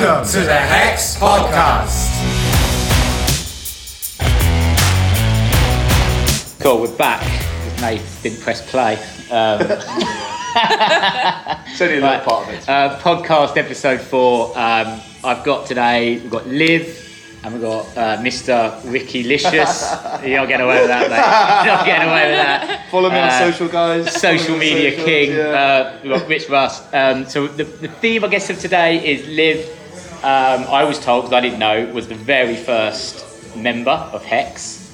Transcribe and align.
Welcome 0.00 0.30
to 0.30 0.40
the 0.42 0.54
Hex 0.54 1.16
Podcast. 1.16 2.06
Cool, 6.60 6.82
we're 6.82 6.96
back. 6.96 7.24
Nate 7.80 8.00
didn't 8.22 8.40
press 8.40 8.70
play. 8.70 8.94
Um, 9.32 9.60
It's 11.66 11.80
only 11.80 11.94
a 11.94 12.00
little 12.00 12.08
right, 12.10 12.22
part 12.24 12.46
of 12.46 12.54
it. 12.54 12.68
uh, 12.68 12.96
podcast 13.00 13.56
episode 13.56 14.00
four. 14.00 14.56
Um, 14.56 15.00
I've 15.24 15.42
got 15.44 15.66
today, 15.66 16.18
we've 16.18 16.30
got 16.30 16.46
Liv 16.46 17.40
and 17.42 17.54
we've 17.54 17.62
got 17.62 17.86
uh, 17.96 18.16
Mr. 18.18 18.80
Ricky 18.92 19.24
Licious. 19.24 19.52
You're 20.24 20.38
not 20.38 20.48
getting 20.48 20.66
away 20.66 20.80
with 20.80 20.88
that, 20.88 21.10
mate. 21.10 21.66
You're 21.66 21.74
not 21.76 21.86
getting 21.86 22.08
away 22.08 22.28
with 22.30 22.38
that. 22.38 22.88
Follow 22.90 23.10
me 23.10 23.18
on 23.18 23.28
uh, 23.28 23.50
social, 23.50 23.68
guys. 23.68 24.12
Social 24.12 24.56
media 24.56 24.90
socials, 24.90 25.04
king, 25.06 25.30
yeah. 25.32 25.44
uh, 25.44 25.98
we've 26.04 26.12
got 26.12 26.28
Rich 26.28 26.48
Russ. 26.48 26.94
Um, 26.94 27.26
so 27.26 27.48
the, 27.48 27.64
the 27.64 27.88
theme, 27.88 28.22
I 28.24 28.28
guess, 28.28 28.48
of 28.48 28.60
today 28.60 29.04
is 29.04 29.26
Liv. 29.26 29.77
Um, 30.18 30.64
I 30.64 30.84
was 30.84 30.98
told, 30.98 31.24
because 31.24 31.32
I 31.32 31.40
didn't 31.40 31.60
know, 31.60 31.92
was 31.92 32.08
the 32.08 32.16
very 32.16 32.56
first 32.56 33.56
member 33.56 33.90
of 33.90 34.24
Hex, 34.24 34.84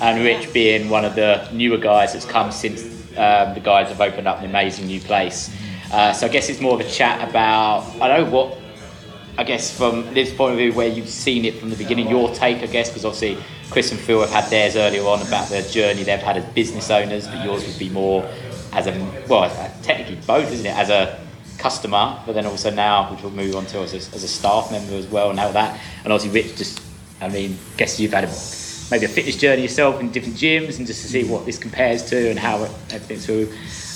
and 0.00 0.24
Rich 0.24 0.52
being 0.54 0.88
one 0.88 1.04
of 1.04 1.14
the 1.14 1.48
newer 1.52 1.76
guys 1.76 2.14
that's 2.14 2.24
come 2.24 2.50
since 2.50 2.82
um, 3.18 3.52
the 3.52 3.60
guys 3.62 3.88
have 3.88 4.00
opened 4.00 4.26
up 4.26 4.38
an 4.38 4.46
amazing 4.46 4.86
new 4.86 5.00
place. 5.00 5.54
Uh, 5.92 6.14
so 6.14 6.26
I 6.26 6.30
guess 6.30 6.48
it's 6.48 6.60
more 6.60 6.74
of 6.74 6.80
a 6.80 6.88
chat 6.88 7.28
about 7.28 7.82
I 8.00 8.08
don't 8.08 8.24
know 8.24 8.34
what 8.34 8.58
I 9.36 9.44
guess 9.44 9.76
from 9.76 10.12
Liv's 10.14 10.32
point 10.32 10.52
of 10.52 10.58
view, 10.58 10.72
where 10.72 10.88
you've 10.88 11.08
seen 11.08 11.44
it 11.44 11.58
from 11.58 11.70
the 11.70 11.76
beginning, 11.76 12.08
your 12.08 12.32
take, 12.34 12.62
I 12.62 12.66
guess, 12.66 12.88
because 12.88 13.04
obviously 13.04 13.42
Chris 13.70 13.90
and 13.90 14.00
Phil 14.00 14.20
have 14.20 14.30
had 14.30 14.50
theirs 14.50 14.76
earlier 14.76 15.02
on 15.02 15.20
about 15.22 15.48
their 15.48 15.62
journey 15.62 16.02
they've 16.02 16.18
had 16.18 16.36
as 16.36 16.44
business 16.52 16.90
owners, 16.90 17.26
but 17.26 17.44
yours 17.44 17.66
would 17.66 17.78
be 17.78 17.88
more 17.90 18.28
as 18.72 18.86
a, 18.86 19.24
well, 19.28 19.48
technically 19.82 20.16
both, 20.26 20.50
isn't 20.52 20.66
it? 20.66 20.76
As 20.76 20.90
a 20.90 21.20
customer, 21.60 22.18
but 22.26 22.32
then 22.32 22.46
also 22.46 22.70
now, 22.70 23.10
which 23.10 23.22
we'll 23.22 23.30
move 23.32 23.54
on 23.56 23.66
to 23.66 23.78
as 23.78 23.92
a, 23.92 23.96
as 24.14 24.24
a 24.24 24.28
staff 24.28 24.70
member 24.70 24.94
as 24.94 25.06
well, 25.06 25.32
now 25.32 25.52
that. 25.52 25.78
And 26.04 26.12
obviously, 26.12 26.42
Rich, 26.42 26.56
just, 26.56 26.80
I 27.20 27.28
mean, 27.28 27.58
guess 27.76 28.00
you've 28.00 28.12
had 28.12 28.24
a, 28.24 28.32
maybe 28.90 29.04
a 29.06 29.08
fitness 29.08 29.36
journey 29.36 29.62
yourself 29.62 30.00
in 30.00 30.10
different 30.10 30.36
gyms 30.36 30.78
and 30.78 30.86
just 30.86 31.02
to 31.02 31.08
see 31.08 31.24
what 31.24 31.44
this 31.46 31.58
compares 31.58 32.04
to 32.10 32.30
and 32.30 32.38
how 32.38 32.64
it, 32.64 32.70
everything's 32.90 33.26
through. 33.26 33.52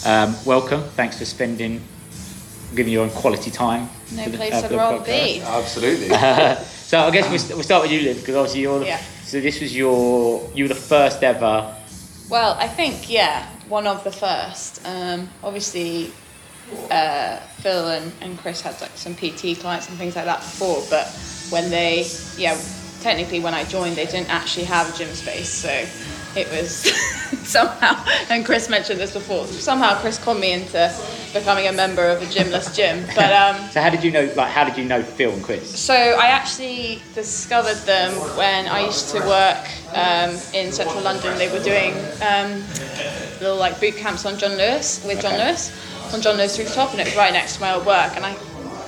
Um, 0.06 0.36
welcome. 0.44 0.82
Thanks 0.82 1.18
for 1.18 1.24
spending, 1.24 1.80
giving 2.74 2.92
your 2.92 3.04
own 3.04 3.10
quality 3.10 3.50
time. 3.50 3.88
No 4.12 4.24
to 4.24 4.30
the- 4.30 4.36
place 4.36 4.54
I'd 4.54 4.62
for 4.62 4.68
the 4.68 4.76
rather 4.76 5.04
be. 5.04 5.40
Absolutely. 5.40 6.08
So 6.84 7.00
I 7.00 7.10
guess 7.10 7.24
we'll, 7.24 7.56
we'll 7.56 7.64
start 7.64 7.82
with 7.82 7.92
you, 7.92 8.02
Liv, 8.02 8.20
because 8.20 8.36
obviously 8.36 8.60
you're. 8.60 8.78
The, 8.80 8.86
Yeah. 8.86 8.98
So 9.24 9.40
this 9.40 9.60
was 9.60 9.74
your. 9.74 10.48
You 10.54 10.64
were 10.64 10.68
the 10.68 10.74
first 10.74 11.22
ever. 11.24 11.74
Well, 12.28 12.56
I 12.60 12.68
think 12.68 13.10
yeah, 13.10 13.48
one 13.68 13.86
of 13.86 14.04
the 14.04 14.12
first. 14.12 14.80
Um, 14.86 15.28
obviously, 15.42 16.12
uh, 16.90 17.38
Phil 17.60 17.88
and, 17.88 18.12
and 18.20 18.38
Chris 18.38 18.60
had 18.60 18.80
like 18.80 18.96
some 18.96 19.14
PT 19.14 19.60
clients 19.60 19.88
and 19.88 19.98
things 19.98 20.16
like 20.16 20.24
that 20.24 20.40
before, 20.40 20.82
but 20.90 21.08
when 21.50 21.70
they 21.70 22.06
yeah, 22.36 22.60
technically 23.00 23.40
when 23.40 23.54
I 23.54 23.64
joined, 23.64 23.96
they 23.96 24.06
didn't 24.06 24.30
actually 24.30 24.64
have 24.64 24.92
a 24.92 24.96
gym 24.96 25.12
space, 25.14 25.48
so 25.48 25.68
it 26.36 26.50
was 26.50 26.74
somehow. 27.48 28.04
And 28.30 28.44
Chris 28.44 28.68
mentioned 28.68 28.98
this 29.00 29.12
before. 29.12 29.46
Somehow 29.46 29.98
Chris 30.00 30.22
called 30.22 30.40
me 30.40 30.52
into 30.52 30.94
becoming 31.32 31.66
a 31.66 31.72
member 31.72 32.06
of 32.06 32.22
a 32.22 32.26
gymless 32.26 32.74
gym, 32.74 33.04
but 33.14 33.32
um, 33.32 33.56
So 33.70 33.80
how 33.80 33.90
did 33.90 34.02
you 34.04 34.10
know? 34.10 34.30
Like, 34.36 34.50
how 34.50 34.64
did 34.64 34.76
you 34.78 34.84
know 34.84 35.02
Phil 35.02 35.32
and 35.32 35.42
Chris? 35.42 35.78
So 35.78 35.94
I 35.94 36.26
actually 36.26 37.02
discovered 37.14 37.76
them 37.86 38.12
when 38.36 38.66
I 38.68 38.84
used 38.86 39.10
to 39.10 39.18
work 39.20 39.58
um, 39.94 40.30
in 40.54 40.72
central 40.72 41.02
London. 41.02 41.36
They 41.38 41.50
were 41.52 41.62
doing 41.62 41.94
um, 42.22 42.62
little 43.40 43.56
like 43.56 43.80
boot 43.80 43.96
camps 43.96 44.24
on 44.26 44.38
John 44.38 44.52
Lewis 44.56 45.04
with 45.06 45.20
John 45.20 45.34
Okay. 45.34 45.46
Lewis 45.46 46.12
on 46.12 46.20
John 46.20 46.36
Lewis 46.36 46.58
rooftop, 46.58 46.92
and 46.92 47.00
it 47.00 47.06
was 47.06 47.16
right 47.16 47.32
next 47.32 47.56
to 47.56 47.60
my 47.60 47.74
old 47.74 47.86
work. 47.86 48.12
And 48.16 48.24
I 48.24 48.34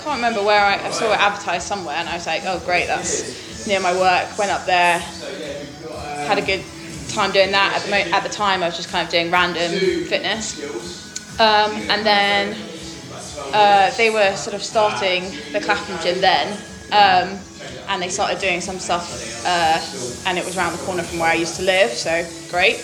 can't 0.03 0.17
remember 0.17 0.43
where 0.45 0.65
I, 0.65 0.75
I 0.87 0.91
saw 0.91 1.13
it 1.13 1.19
advertised 1.19 1.67
somewhere, 1.67 1.97
and 1.97 2.09
I 2.09 2.15
was 2.15 2.27
like, 2.27 2.43
oh 2.47 2.61
great, 2.65 2.87
that's 2.87 3.67
near 3.67 3.81
my 3.81 3.93
work. 3.93 4.39
Went 4.39 4.53
up 4.53 4.65
there, 4.67 4.99
had 6.27 6.39
a 6.39 6.43
good 6.43 6.63
time 7.17 7.33
doing 7.33 7.51
that. 7.53 7.75
At 7.77 7.83
the 7.85 7.91
mo- 7.91 8.17
at 8.17 8.23
the 8.23 8.29
time, 8.29 8.63
I 8.63 8.67
was 8.67 8.77
just 8.77 8.91
kind 8.91 9.05
of 9.05 9.11
doing 9.11 9.31
random 9.31 9.73
fitness, 10.07 10.45
um, 11.41 11.73
and 11.91 12.05
then 12.07 12.57
uh, 13.53 13.91
they 13.97 14.11
were 14.11 14.35
sort 14.37 14.55
of 14.55 14.63
starting 14.63 15.23
the 15.53 15.61
Clapham 15.61 15.99
gym 16.03 16.21
then, 16.21 16.47
um, 16.93 17.39
and 17.89 18.03
they 18.03 18.09
started 18.09 18.39
doing 18.39 18.61
some 18.61 18.79
stuff, 18.79 19.07
uh, 19.47 19.81
and 20.29 20.39
it 20.39 20.45
was 20.45 20.57
around 20.57 20.73
the 20.73 20.83
corner 20.85 21.03
from 21.03 21.19
where 21.19 21.31
I 21.31 21.35
used 21.35 21.57
to 21.57 21.63
live, 21.63 21.91
so 21.91 22.25
great. 22.51 22.77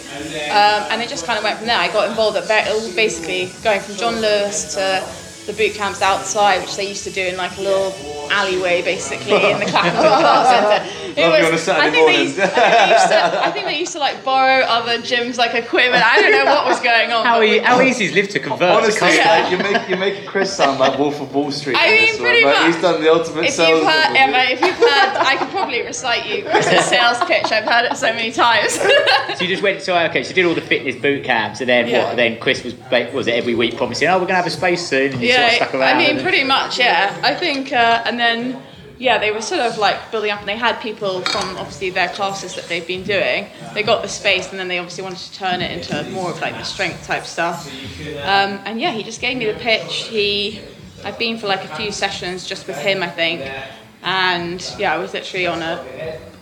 Um, 0.50 0.80
and 0.90 1.02
it 1.02 1.08
just 1.08 1.26
kind 1.26 1.38
of 1.38 1.44
went 1.44 1.58
from 1.58 1.66
there. 1.66 1.78
I 1.78 1.88
got 1.92 2.08
involved 2.08 2.36
at 2.36 2.46
ba- 2.48 2.70
basically 2.96 3.52
going 3.62 3.80
from 3.80 3.96
John 3.96 4.16
Lewis 4.20 4.74
to 4.74 5.04
the 5.46 5.52
boot 5.52 5.74
camps 5.74 6.00
outside, 6.02 6.60
which 6.62 6.76
they 6.76 6.88
used 6.88 7.04
to 7.04 7.10
do 7.10 7.20
in 7.22 7.36
like 7.36 7.56
a 7.58 7.60
little 7.60 7.90
alleyway, 8.32 8.82
basically 8.82 9.32
in 9.50 9.58
the 9.60 9.66
Clapham 9.66 9.92
Club 10.00 10.46
Centre. 10.46 10.98
It 11.12 11.28
Lovely 11.28 11.44
on 11.46 11.52
a 11.52 11.58
Saturday 11.58 11.88
I 11.88 11.90
think, 11.90 12.06
they 12.06 12.12
morning. 12.16 12.20
used, 12.24 12.40
I, 12.40 12.46
think 12.48 12.56
they 12.88 12.94
used 12.94 13.08
to, 13.08 13.44
I 13.44 13.50
think 13.52 13.64
they 13.66 13.78
used 13.78 13.92
to 13.92 13.98
like 13.98 14.24
borrow 14.24 14.62
other 14.64 14.96
gyms 14.96 15.36
like 15.36 15.52
equipment. 15.54 16.02
I 16.02 16.18
don't 16.22 16.32
know 16.32 16.46
what 16.46 16.64
was 16.64 16.80
going 16.80 17.12
on. 17.12 17.26
How, 17.26 17.34
but 17.38 17.40
we- 17.50 17.58
how 17.58 17.82
easy 17.82 18.06
is 18.06 18.14
Liv 18.14 18.30
to 18.30 18.40
convert? 18.40 18.70
Honestly. 18.70 19.16
Yeah. 19.16 19.42
like, 19.42 19.50
you 19.52 19.58
make 19.58 19.88
you 19.90 19.96
making 19.96 20.26
Chris 20.26 20.50
sound 20.56 20.78
like 20.80 20.98
Wolf 20.98 21.20
of 21.20 21.34
Wall 21.34 21.52
Street. 21.52 21.76
I 21.78 21.90
mean, 21.90 22.00
this 22.06 22.12
one. 22.18 22.30
pretty 22.30 22.44
Like, 22.46 22.54
much. 22.56 22.72
He's 22.72 22.80
done 22.82 23.02
the 23.02 23.12
ultimate 23.12 23.44
If 23.44 23.50
sales. 23.52 23.80
you've 23.82 23.92
heard, 23.92 24.04
job. 24.06 24.14
yeah, 24.14 24.26
mate, 24.30 24.52
if 24.52 24.60
you've 24.62 24.74
heard, 24.74 25.12
I 25.20 25.36
could 25.38 25.48
probably 25.50 25.82
recite 25.82 26.24
you 26.24 26.44
Chris's 26.44 26.84
sales 26.86 27.18
pitch. 27.24 27.52
I've 27.52 27.64
heard 27.64 27.92
it 27.92 27.96
so 27.98 28.10
many 28.14 28.32
times. 28.32 28.72
So 28.72 29.44
you 29.44 29.48
just 29.48 29.62
went. 29.62 29.82
So 29.82 29.94
okay, 30.08 30.22
so 30.22 30.30
you 30.30 30.34
did 30.34 30.46
all 30.46 30.54
the 30.54 30.60
fitness 30.62 30.96
boot 30.96 31.24
camps, 31.24 31.60
and 31.60 31.68
then 31.68 31.88
Yeah. 31.88 32.06
what? 32.06 32.16
Then 32.16 32.38
Chris 32.40 32.64
was 32.64 32.72
was 33.12 33.26
it 33.26 33.32
every 33.34 33.54
week 33.54 33.76
promising? 33.76 34.08
Oh, 34.08 34.14
we're 34.18 34.24
gonna 34.24 34.36
have 34.36 34.46
a 34.46 34.50
space 34.50 34.86
soon. 34.86 35.12
And 35.12 35.20
you 35.22 35.32
sort 35.34 35.44
of 35.46 35.52
stuck 35.56 35.74
around. 35.74 35.94
I 35.94 35.98
mean, 35.98 36.10
and 36.16 36.22
pretty 36.22 36.44
much, 36.44 36.78
yeah. 36.78 37.18
I 37.22 37.34
think, 37.34 37.70
uh, 37.72 38.02
and 38.06 38.18
then, 38.18 38.21
yeah, 38.98 39.18
they 39.18 39.32
were 39.32 39.42
sort 39.42 39.60
of 39.62 39.78
like 39.78 40.10
building 40.10 40.30
up, 40.30 40.40
and 40.40 40.48
they 40.48 40.56
had 40.56 40.80
people 40.80 41.22
from 41.22 41.56
obviously 41.56 41.90
their 41.90 42.08
classes 42.10 42.54
that 42.54 42.66
they've 42.68 42.86
been 42.86 43.02
doing. 43.02 43.46
They 43.74 43.82
got 43.82 44.02
the 44.02 44.08
space, 44.08 44.50
and 44.50 44.58
then 44.58 44.68
they 44.68 44.78
obviously 44.78 45.02
wanted 45.02 45.18
to 45.18 45.32
turn 45.34 45.60
it 45.60 45.70
into 45.76 46.08
more 46.10 46.30
of 46.30 46.40
like 46.40 46.54
the 46.54 46.62
strength 46.62 47.04
type 47.04 47.24
stuff. 47.26 47.66
Um, 48.22 48.60
and 48.64 48.80
yeah, 48.80 48.92
he 48.92 49.02
just 49.02 49.20
gave 49.20 49.36
me 49.36 49.46
the 49.46 49.58
pitch. 49.58 50.04
He, 50.04 50.60
I've 51.04 51.18
been 51.18 51.36
for 51.36 51.48
like 51.48 51.64
a 51.64 51.74
few 51.76 51.90
sessions 51.90 52.46
just 52.46 52.66
with 52.68 52.78
him, 52.78 53.02
I 53.02 53.10
think. 53.10 53.42
And 54.04 54.74
yeah, 54.78 54.94
I 54.94 54.98
was 54.98 55.12
literally 55.14 55.46
on 55.46 55.62
a 55.62 55.84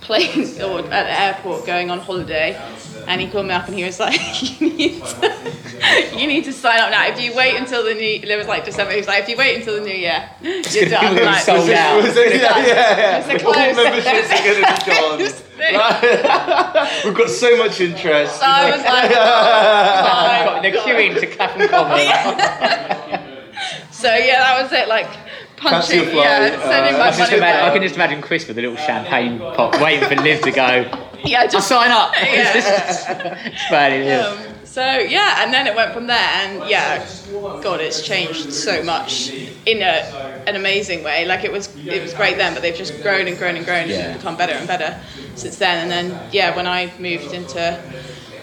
plane 0.00 0.60
or 0.62 0.80
at 0.80 0.90
the 0.90 1.20
airport 1.20 1.66
going 1.66 1.90
on 1.90 1.98
holiday, 1.98 2.60
and 3.06 3.20
he 3.20 3.28
called 3.28 3.46
me 3.46 3.52
up 3.52 3.66
and 3.68 3.76
he 3.76 3.84
was 3.84 3.98
like, 4.00 4.18
"You 4.60 4.70
need 4.70 5.02
to, 5.04 5.36
you 6.18 6.26
need 6.26 6.44
to 6.44 6.52
sign 6.52 6.78
up 6.80 6.90
now. 6.90 7.06
If 7.06 7.20
you 7.20 7.34
wait 7.34 7.56
until 7.56 7.82
the 7.84 7.94
new, 7.94 8.20
it 8.22 8.36
was 8.38 8.46
like 8.46 8.64
December. 8.64 8.92
He 8.92 8.98
was 8.98 9.06
like, 9.08 9.22
if 9.22 9.28
you 9.28 9.36
wait 9.36 9.56
until 9.56 9.74
the 9.76 9.80
new 9.82 9.94
year, 9.94 10.28
you're 10.42 10.88
done." 10.88 11.14
gonna 11.16 11.22
Like, 11.26 11.42
sold 11.42 11.68
out. 11.70 12.02
Was 12.02 12.16
it- 12.16 12.40
yeah, 12.40 12.66
yeah, 12.66 13.18
It's 13.28 13.42
yeah. 13.42 13.48
All 13.48 13.54
memberships 13.54 14.30
are 14.30 14.44
going 14.44 14.62
to 14.62 14.84
be 14.84 14.90
gone. 14.90 15.46
Right. 15.60 17.02
We've 17.04 17.14
got 17.14 17.28
so 17.28 17.56
much 17.58 17.80
interest. 17.80 18.36
So 18.40 18.46
I 18.46 18.70
was 18.70 18.80
like, 18.82 19.10
oh, 19.14 20.52
my 20.56 20.60
They're 20.62 20.72
God. 20.72 20.86
queuing 20.88 21.20
to 21.20 21.26
Clapham 21.26 21.68
Common. 21.68 21.98
So 23.90 24.14
yeah, 24.14 24.40
that 24.40 24.62
was 24.62 24.72
it. 24.72 24.88
Like 24.88 25.06
punching, 25.58 26.04
flight, 26.04 26.14
yeah, 26.14 26.56
uh, 26.58 26.62
sending 26.62 26.94
I, 26.94 26.98
my 26.98 27.06
just 27.08 27.18
money 27.18 27.36
imagine, 27.36 27.62
I 27.68 27.72
can 27.74 27.82
just 27.82 27.94
imagine 27.96 28.22
Chris 28.22 28.48
with 28.48 28.56
a 28.56 28.62
little 28.62 28.76
champagne 28.78 29.38
pot, 29.38 29.78
waiting 29.82 30.08
for 30.08 30.14
Liv 30.16 30.40
to 30.42 30.50
go. 30.50 31.09
Yeah, 31.24 31.46
just 31.46 31.68
sign 31.68 31.90
up. 31.90 32.12
Yeah. 32.22 33.50
Yeah. 33.70 34.20
Um, 34.26 34.54
so 34.64 34.82
yeah, 34.82 35.42
and 35.42 35.52
then 35.52 35.66
it 35.66 35.74
went 35.74 35.92
from 35.92 36.06
there, 36.06 36.16
and 36.16 36.68
yeah, 36.70 37.04
God, 37.60 37.80
it's 37.80 38.02
changed 38.06 38.52
so 38.52 38.84
much 38.84 39.30
in 39.66 39.82
a, 39.82 40.42
an 40.46 40.54
amazing 40.54 41.02
way. 41.02 41.26
Like 41.26 41.42
it 41.42 41.50
was, 41.50 41.74
it 41.76 42.00
was 42.00 42.14
great 42.14 42.36
then, 42.36 42.54
but 42.54 42.62
they've 42.62 42.76
just 42.76 43.02
grown 43.02 43.26
and 43.26 43.36
grown 43.36 43.56
and 43.56 43.64
grown 43.64 43.88
Yeah. 43.88 43.96
and 44.10 44.18
become 44.18 44.36
better 44.36 44.52
and 44.52 44.68
better 44.68 44.96
since 45.34 45.56
then. 45.58 45.78
And 45.82 45.90
then 45.90 46.28
yeah, 46.32 46.54
when 46.54 46.68
I 46.68 46.92
moved 47.00 47.32
into 47.32 47.82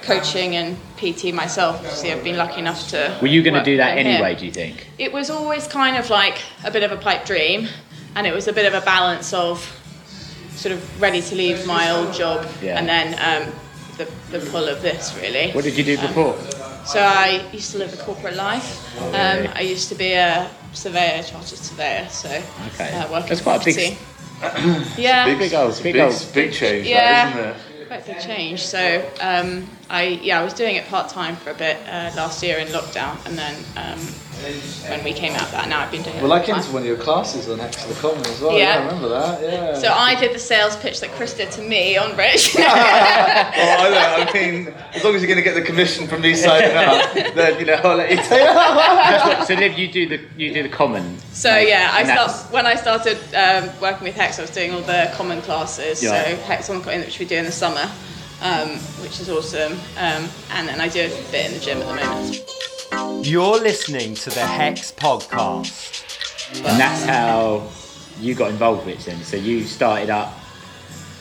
coaching 0.01 0.57
and 0.57 0.77
PT 0.97 1.33
myself, 1.33 1.77
obviously 1.77 2.11
I've 2.11 2.23
been 2.25 2.37
lucky 2.37 2.59
enough 2.59 2.89
to. 2.89 3.17
Were 3.21 3.27
you 3.27 3.41
going 3.41 3.53
to 3.53 3.63
do 3.63 3.77
that 3.77 3.97
anyway? 3.97 4.35
Do 4.35 4.45
you 4.45 4.51
think? 4.51 4.87
It 4.97 5.13
was 5.13 5.29
always 5.29 5.65
kind 5.67 5.95
of 5.95 6.09
like 6.09 6.41
a 6.65 6.71
bit 6.71 6.83
of 6.83 6.91
a 6.91 6.97
pipe 6.97 7.25
dream, 7.25 7.69
and 8.15 8.27
it 8.27 8.33
was 8.33 8.49
a 8.49 8.53
bit 8.53 8.65
of 8.65 8.73
a 8.73 8.85
balance 8.85 9.33
of 9.33 9.76
sort 10.57 10.73
of 10.75 11.01
ready 11.01 11.21
to 11.21 11.35
leave 11.35 11.65
my 11.65 11.91
old 11.91 12.13
job, 12.13 12.45
Yeah. 12.61 12.77
and 12.79 12.87
then 12.89 13.07
um, 13.29 13.53
the 13.97 14.05
the 14.31 14.39
pull 14.51 14.67
of 14.67 14.81
this 14.81 15.15
really. 15.21 15.51
What 15.51 15.63
did 15.63 15.77
you 15.77 15.83
do 15.83 15.97
before? 15.97 16.35
So 16.85 16.99
I 17.01 17.43
used 17.51 17.71
to 17.73 17.77
live 17.79 17.93
a 17.93 17.97
corporate 17.97 18.35
life. 18.35 18.67
Um, 19.13 19.47
I 19.55 19.61
used 19.61 19.89
to 19.89 19.95
be 19.95 20.13
a 20.13 20.49
surveyor, 20.73 21.21
chartered 21.23 21.59
surveyor. 21.59 22.07
So 22.09 22.29
Okay. 22.73 22.93
uh, 22.93 23.11
working 23.11 23.29
That's 23.29 23.41
quite 23.41 23.61
a 23.61 23.65
big- 23.65 23.97
property. 24.39 24.83
yeah, 25.01 25.25
Big 25.37 25.51
goals, 25.51 25.81
big 25.81 25.93
big, 25.93 26.01
goals. 26.01 26.23
big 26.31 26.53
change, 26.53 26.87
Yeah. 26.87 27.31
that, 27.33 27.39
isn't 27.39 27.81
it? 27.81 27.87
quite 27.87 28.03
a 28.03 28.05
big 28.13 28.19
change. 28.21 28.59
So 28.65 28.81
um, 29.19 29.67
I 29.89 30.03
yeah 30.21 30.39
I 30.39 30.43
was 30.43 30.53
doing 30.53 30.75
it 30.75 30.87
part 30.87 31.09
time 31.09 31.35
for 31.35 31.51
a 31.51 31.53
bit 31.53 31.77
uh, 31.87 32.11
last 32.15 32.43
year 32.43 32.57
in 32.57 32.67
lockdown, 32.67 33.23
and 33.25 33.37
then 33.37 33.55
um, 33.75 33.99
when 34.89 35.03
we 35.03 35.13
came 35.13 35.33
out 35.33 35.43
of 35.43 35.51
that, 35.51 35.67
now 35.67 35.79
I've 35.79 35.91
been 35.91 36.03
doing 36.03 36.15
it. 36.15 36.21
Well, 36.21 36.31
I 36.31 36.43
came 36.43 36.55
time. 36.55 36.63
to 36.63 36.71
one 36.71 36.81
of 36.83 36.87
your 36.87 36.97
classes 36.97 37.49
on 37.49 37.59
Hex 37.59 37.83
of 37.83 37.95
the 37.95 38.01
Common 38.01 38.25
as 38.25 38.39
well. 38.39 38.57
Yeah. 38.57 38.75
I 38.75 38.85
remember 38.85 39.09
that. 39.09 39.41
Yeah. 39.41 39.79
So 39.79 39.91
I 39.91 40.19
did 40.19 40.33
the 40.33 40.39
sales 40.39 40.75
pitch 40.77 40.99
that 41.01 41.09
Chris 41.11 41.33
did 41.33 41.51
to 41.53 41.61
me 41.61 41.97
on 41.97 42.15
Rich. 42.15 42.55
oh, 42.59 42.63
I, 42.63 43.89
know, 43.89 44.29
I 44.29 44.33
mean, 44.33 44.73
as 44.93 45.03
long 45.03 45.15
as 45.15 45.21
you're 45.21 45.27
going 45.27 45.37
to 45.37 45.43
get 45.43 45.55
the 45.55 45.61
commission 45.61 46.07
from 46.07 46.21
me 46.21 46.35
signing 46.35 46.75
up, 46.75 47.13
then 47.13 47.59
you 47.59 47.65
know 47.65 47.79
I'll 47.83 47.97
let 47.97 48.11
you 48.11 48.17
take. 48.17 48.29
That's 48.29 49.47
so 49.47 49.53
Liv, 49.55 49.77
you 49.77 49.91
do 49.91 50.07
the 50.07 50.21
you 50.37 50.53
do 50.53 50.63
the 50.63 50.69
common. 50.69 51.17
So 51.31 51.57
yeah, 51.57 51.89
I 51.93 52.01
And 52.01 52.09
start 52.09 52.53
when 52.53 52.67
I 52.67 52.75
started 52.75 53.17
um, 53.33 53.69
working 53.81 54.03
with 54.03 54.15
Hex, 54.15 54.37
I 54.37 54.43
was 54.43 54.51
doing 54.51 54.71
all 54.71 54.81
the 54.81 55.11
common 55.15 55.41
classes. 55.41 56.03
Yeah. 56.03 56.23
So 56.23 56.35
Hex 56.43 56.69
on 56.69 56.81
Cotton, 56.81 57.01
which 57.01 57.19
we 57.19 57.25
do 57.25 57.35
in 57.35 57.45
the 57.45 57.51
summer, 57.51 57.89
um, 58.41 58.69
which 59.01 59.19
is 59.19 59.29
awesome. 59.29 59.73
Um, 59.97 60.29
and 60.51 60.67
then 60.67 60.79
I 60.81 60.87
do 60.87 61.01
a 61.01 61.09
bit 61.31 61.47
in 61.47 61.53
the 61.53 61.59
gym 61.59 61.79
at 61.79 61.87
the 61.87 62.05
moment. 62.05 63.25
You're 63.27 63.59
listening 63.59 64.13
to 64.15 64.29
the 64.29 64.39
Hex 64.45 64.91
Podcast. 64.91 66.03
And 66.57 66.79
that's 66.79 67.03
how 67.03 67.67
you 68.19 68.33
got 68.35 68.51
involved 68.51 68.85
with 68.85 68.99
it 68.99 69.05
then. 69.05 69.21
So 69.23 69.35
you 69.37 69.63
started 69.65 70.09
up. 70.09 70.29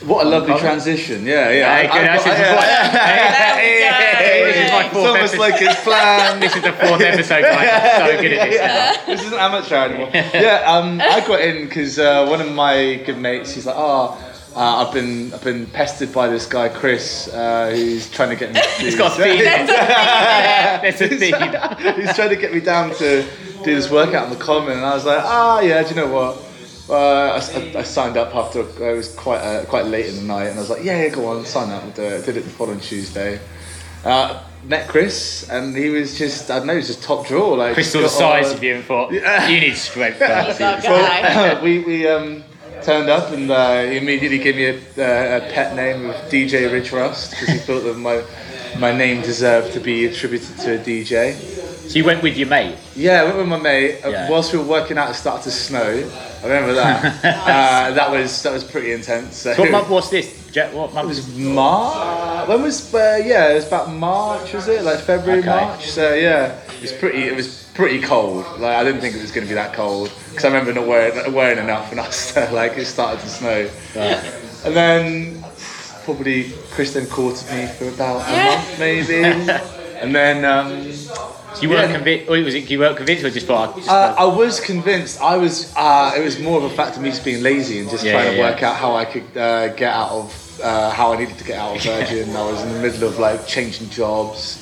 What 0.05 0.25
a 0.27 0.29
lovely 0.29 0.49
Common. 0.49 0.61
transition. 0.63 1.25
Yeah, 1.25 1.49
yeah. 1.49 1.75
Hey, 1.75 1.87
good, 1.87 1.91
I've 1.97 2.03
that's 2.03 2.23
got- 2.23 2.37
his 2.37 2.45
yeah. 2.45 2.55
voice. 2.55 3.57
Hey, 4.17 4.43
this 4.45 4.55
is 4.65 4.71
my 4.71 4.83
It's 4.85 4.93
fourth 4.93 5.07
almost 5.07 5.33
episode. 5.33 5.39
like 5.39 5.61
it's 5.61 5.83
planned. 5.83 6.43
This 6.43 6.55
is 6.55 6.61
the 6.61 6.73
fourth 6.73 7.01
episode. 7.01 7.41
guys. 7.41 7.69
I'm 7.81 8.15
so 8.15 8.21
good 8.21 8.33
at 8.33 8.49
this 8.49 8.61
now. 8.61 9.05
this 9.07 9.21
isn't 9.25 9.39
amateur 9.39 9.75
anymore. 9.75 10.09
Yeah, 10.13 10.63
um, 10.67 11.01
I 11.01 11.19
got 11.27 11.41
in 11.41 11.65
because 11.65 11.97
uh, 11.97 12.27
one 12.27 12.41
of 12.41 12.51
my 12.53 13.01
good 13.05 13.17
mates, 13.17 13.53
he's 13.53 13.65
like, 13.65 13.75
oh, 13.77 14.15
uh, 14.57 14.85
I've 14.85 14.93
been 14.93 15.33
I've 15.33 15.43
been 15.43 15.67
pestered 15.67 16.11
by 16.11 16.27
this 16.27 16.45
guy 16.47 16.67
Chris, 16.69 17.27
uh, 17.27 17.69
who's 17.73 18.09
trying 18.09 18.29
to 18.29 18.35
get 18.35 18.53
me. 18.53 18.59
To 18.59 18.67
It's 18.85 18.97
got 18.97 19.17
a 19.19 19.23
theme. 19.23 19.43
There's 20.81 21.01
a 21.01 21.07
theme. 21.07 21.95
he's 22.01 22.15
trying 22.15 22.29
to 22.29 22.35
get 22.35 22.53
me 22.53 22.59
down 22.59 22.93
to 22.95 23.23
do 23.63 23.75
this 23.75 23.89
workout 23.91 24.25
on 24.25 24.29
the 24.31 24.43
common, 24.43 24.77
and 24.77 24.85
I 24.85 24.93
was 24.95 25.05
like, 25.05 25.23
ah, 25.23 25.59
yeah, 25.61 25.83
do 25.83 25.89
you 25.89 25.95
know 25.95 26.07
what? 26.07 26.43
Uh, 26.89 26.93
I, 27.33 27.59
I- 27.59 27.79
I 27.79 27.83
signed 27.83 28.17
up 28.17 28.33
after 28.35 28.61
it 28.61 28.95
was 28.95 29.13
quite 29.13 29.39
uh, 29.39 29.65
quite 29.65 29.85
late 29.85 30.07
in 30.07 30.15
the 30.15 30.21
night, 30.23 30.47
and 30.47 30.57
I 30.57 30.61
was 30.61 30.69
like, 30.69 30.83
yeah, 30.83 31.03
yeah, 31.03 31.09
go 31.09 31.27
on, 31.27 31.45
sign 31.45 31.69
up. 31.69 31.83
We'll 31.83 31.91
do 31.93 32.03
it. 32.03 32.25
Did 32.25 32.37
it 32.37 32.41
the 32.45 32.49
following 32.49 32.79
Tuesday. 32.79 33.39
Uh, 34.05 34.43
met 34.63 34.87
Chris, 34.87 35.47
and 35.49 35.75
he 35.75 35.89
was 35.89 36.17
just 36.17 36.49
I 36.49 36.57
don't 36.59 36.67
know, 36.67 36.73
he 36.73 36.77
was 36.77 36.87
just 36.87 37.03
top 37.03 37.27
draw. 37.27 37.49
Like 37.49 37.73
Chris 37.73 37.91
saw 37.91 38.01
the 38.01 38.09
size 38.09 38.49
on- 38.49 38.55
of 38.55 38.63
you 38.63 38.75
and 38.75 38.83
thought, 38.85 39.11
you 39.11 39.19
need 39.59 39.75
strength. 39.75 40.19
He's 40.19 40.27
guys." 40.27 40.57
guy. 40.57 40.81
well, 40.83 41.61
we 41.63 41.79
we 41.79 42.07
um, 42.07 42.43
turned 42.81 43.09
up 43.09 43.31
and 43.31 43.49
uh, 43.51 43.83
he 43.83 43.97
immediately 43.97 44.39
gave 44.39 44.55
me 44.55 44.65
a, 44.65 44.75
uh, 44.75 45.37
a 45.37 45.47
pet 45.49 45.75
name 45.75 46.09
of 46.09 46.15
DJ 46.29 46.71
Rich 46.71 46.91
Rust 46.91 47.31
because 47.31 47.49
he 47.49 47.59
thought 47.59 47.81
that 47.81 47.97
my 47.97 48.23
my 48.73 48.91
name 48.91 49.21
deserved 49.21 49.73
to 49.73 49.79
be 49.79 50.05
attributed 50.05 50.57
to 50.59 50.75
a 50.75 50.79
DJ. 50.79 51.56
So 51.87 51.97
you 51.97 52.03
went 52.03 52.21
with 52.21 52.35
your 52.37 52.49
mate. 52.49 52.75
Yeah, 52.95 53.21
I 53.21 53.23
went 53.25 53.37
with 53.37 53.47
my 53.47 53.57
mate. 53.59 54.01
Uh, 54.03 54.09
Yeah. 54.09 54.29
Whilst 54.29 54.51
we 54.51 54.59
were 54.59 54.65
working 54.65 54.97
out, 54.97 55.09
it 55.09 55.13
started 55.13 55.43
to 55.43 55.51
snow. 55.51 56.09
I 56.43 56.43
remember 56.43 56.73
that. 56.73 57.23
uh, 57.23 57.91
that 57.93 58.11
was 58.11 58.43
that 58.43 58.51
was 58.51 58.63
pretty 58.63 58.91
intense. 58.91 59.37
So 59.37 59.53
So 59.53 59.61
what 59.63 59.71
month 59.71 59.89
was 59.89 60.09
this? 60.09 60.47
Jack, 60.51 60.73
what 60.73 60.89
it 60.89 60.93
month 60.95 61.07
was 61.07 61.27
March. 61.35 62.47
When 62.49 62.61
was 62.61 62.93
uh, 62.93 63.19
yeah? 63.23 63.51
It 63.51 63.55
was 63.55 63.67
about 63.67 63.91
March, 63.91 64.53
was 64.53 64.67
it? 64.67 64.83
Like 64.83 64.99
February, 64.99 65.39
Okay. 65.39 65.49
March. 65.49 65.89
So 65.89 66.13
yeah, 66.13 66.59
it 66.75 66.81
was 66.81 66.91
pretty. 66.93 67.23
It 67.23 67.35
was 67.35 67.67
pretty 67.73 68.01
cold. 68.01 68.45
Like 68.59 68.75
I 68.75 68.83
didn't 68.83 68.99
think 69.01 69.15
it 69.15 69.21
was 69.21 69.31
going 69.31 69.45
to 69.45 69.49
be 69.49 69.55
that 69.55 69.73
cold 69.73 70.11
because 70.29 70.43
I 70.45 70.47
remember 70.49 70.73
not 70.73 70.87
wearing 70.87 71.33
wearing 71.33 71.59
enough, 71.59 71.91
and 71.91 71.99
I 72.01 72.07
was 72.07 72.35
like 72.51 72.77
it 72.77 72.85
started 72.85 73.21
to 73.21 73.29
snow. 73.29 73.69
And 74.65 74.75
then 74.75 75.43
probably 76.03 76.51
Chris 76.71 76.93
then 76.93 77.05
courted 77.07 77.47
me 77.51 77.67
for 77.67 77.87
about 77.87 78.27
a 78.27 78.45
month 78.45 78.79
maybe, 78.79 79.23
and 79.23 80.13
then. 80.13 80.43
Um, 80.43 80.91
So 80.91 81.33
you 81.61 81.69
weren't 81.69 81.89
Yeah. 81.89 81.95
convinced, 81.95 82.29
or 82.29 82.37
was 82.39 82.55
it 82.55 82.69
you 82.69 82.79
weren't 82.79 82.97
convinced, 82.97 83.23
or 83.23 83.29
just 83.29 83.47
thought? 83.47 83.75
Just 83.75 83.89
Uh, 83.89 84.15
I 84.17 84.25
was 84.25 84.59
convinced. 84.59 85.21
I 85.21 85.37
was. 85.37 85.71
Uh, 85.75 86.13
it 86.17 86.23
was 86.23 86.39
more 86.39 86.57
of 86.57 86.63
a 86.65 86.69
fact 86.69 86.95
of 86.97 87.01
me 87.01 87.09
just 87.09 87.23
being 87.25 87.41
lazy 87.43 87.79
and 87.79 87.89
just 87.89 88.03
Yeah, 88.03 88.13
trying 88.13 88.25
yeah, 88.25 88.31
to 88.31 88.37
yeah. 88.37 88.49
work 88.51 88.63
out 88.63 88.75
how 88.75 88.95
I 88.95 89.05
could 89.05 89.37
uh, 89.37 89.67
get 89.69 89.93
out 89.93 90.11
of 90.11 90.59
uh, 90.63 90.89
how 90.89 91.13
I 91.13 91.17
needed 91.17 91.37
to 91.37 91.43
get 91.43 91.57
out 91.59 91.75
of 91.75 91.83
Virgin. 91.91 92.35
I 92.35 92.43
was 92.51 92.61
in 92.63 92.73
the 92.73 92.79
middle 92.79 93.07
of 93.07 93.19
like 93.19 93.47
changing 93.47 93.89
jobs 93.89 94.57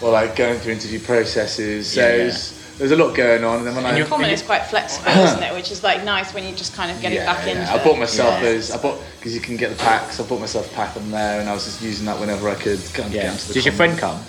or 0.00 0.10
like 0.12 0.36
going 0.36 0.58
through 0.60 0.74
interview 0.74 1.00
processes. 1.00 1.92
So 1.92 2.00
Yeah, 2.00 2.16
yeah. 2.16 2.24
was, 2.26 2.52
there 2.78 2.84
was 2.84 2.92
a 2.92 2.96
lot 2.96 3.14
going 3.16 3.42
on. 3.42 3.58
And 3.58 3.66
then 3.66 3.74
when 3.74 3.86
I 3.86 4.02
Common 4.02 4.28
is 4.30 4.42
quite 4.42 4.66
flexible, 4.66 5.10
isn't 5.28 5.42
it? 5.42 5.52
Which 5.54 5.70
is 5.72 5.82
like 5.82 6.04
nice 6.04 6.34
when 6.34 6.44
you're 6.44 6.54
just 6.54 6.74
kind 6.74 6.90
of 6.90 7.00
get 7.00 7.12
yeah, 7.12 7.24
back 7.24 7.46
yeah. 7.46 7.60
into. 7.60 7.72
I 7.72 7.82
bought 7.82 7.98
myself 7.98 8.34
Yeah. 8.34 8.50
those. 8.52 8.70
I 8.70 8.76
bought 8.76 9.00
because 9.18 9.34
you 9.34 9.40
can 9.40 9.56
get 9.56 9.70
the 9.70 9.82
packs. 9.82 10.20
I 10.20 10.24
bought 10.24 10.40
myself 10.40 10.70
a 10.70 10.74
pack 10.74 10.96
on 10.96 11.10
there, 11.10 11.40
and 11.40 11.48
I 11.48 11.54
was 11.54 11.64
just 11.64 11.80
using 11.82 12.04
that 12.06 12.20
whenever 12.20 12.48
I 12.50 12.54
could. 12.54 12.78
Kind 12.92 13.08
of 13.08 13.14
yeah. 13.14 13.22
Get 13.22 13.32
into 13.32 13.48
the 13.48 13.54
Does 13.54 13.64
your 13.64 13.74
friend 13.74 13.98
come? 13.98 14.20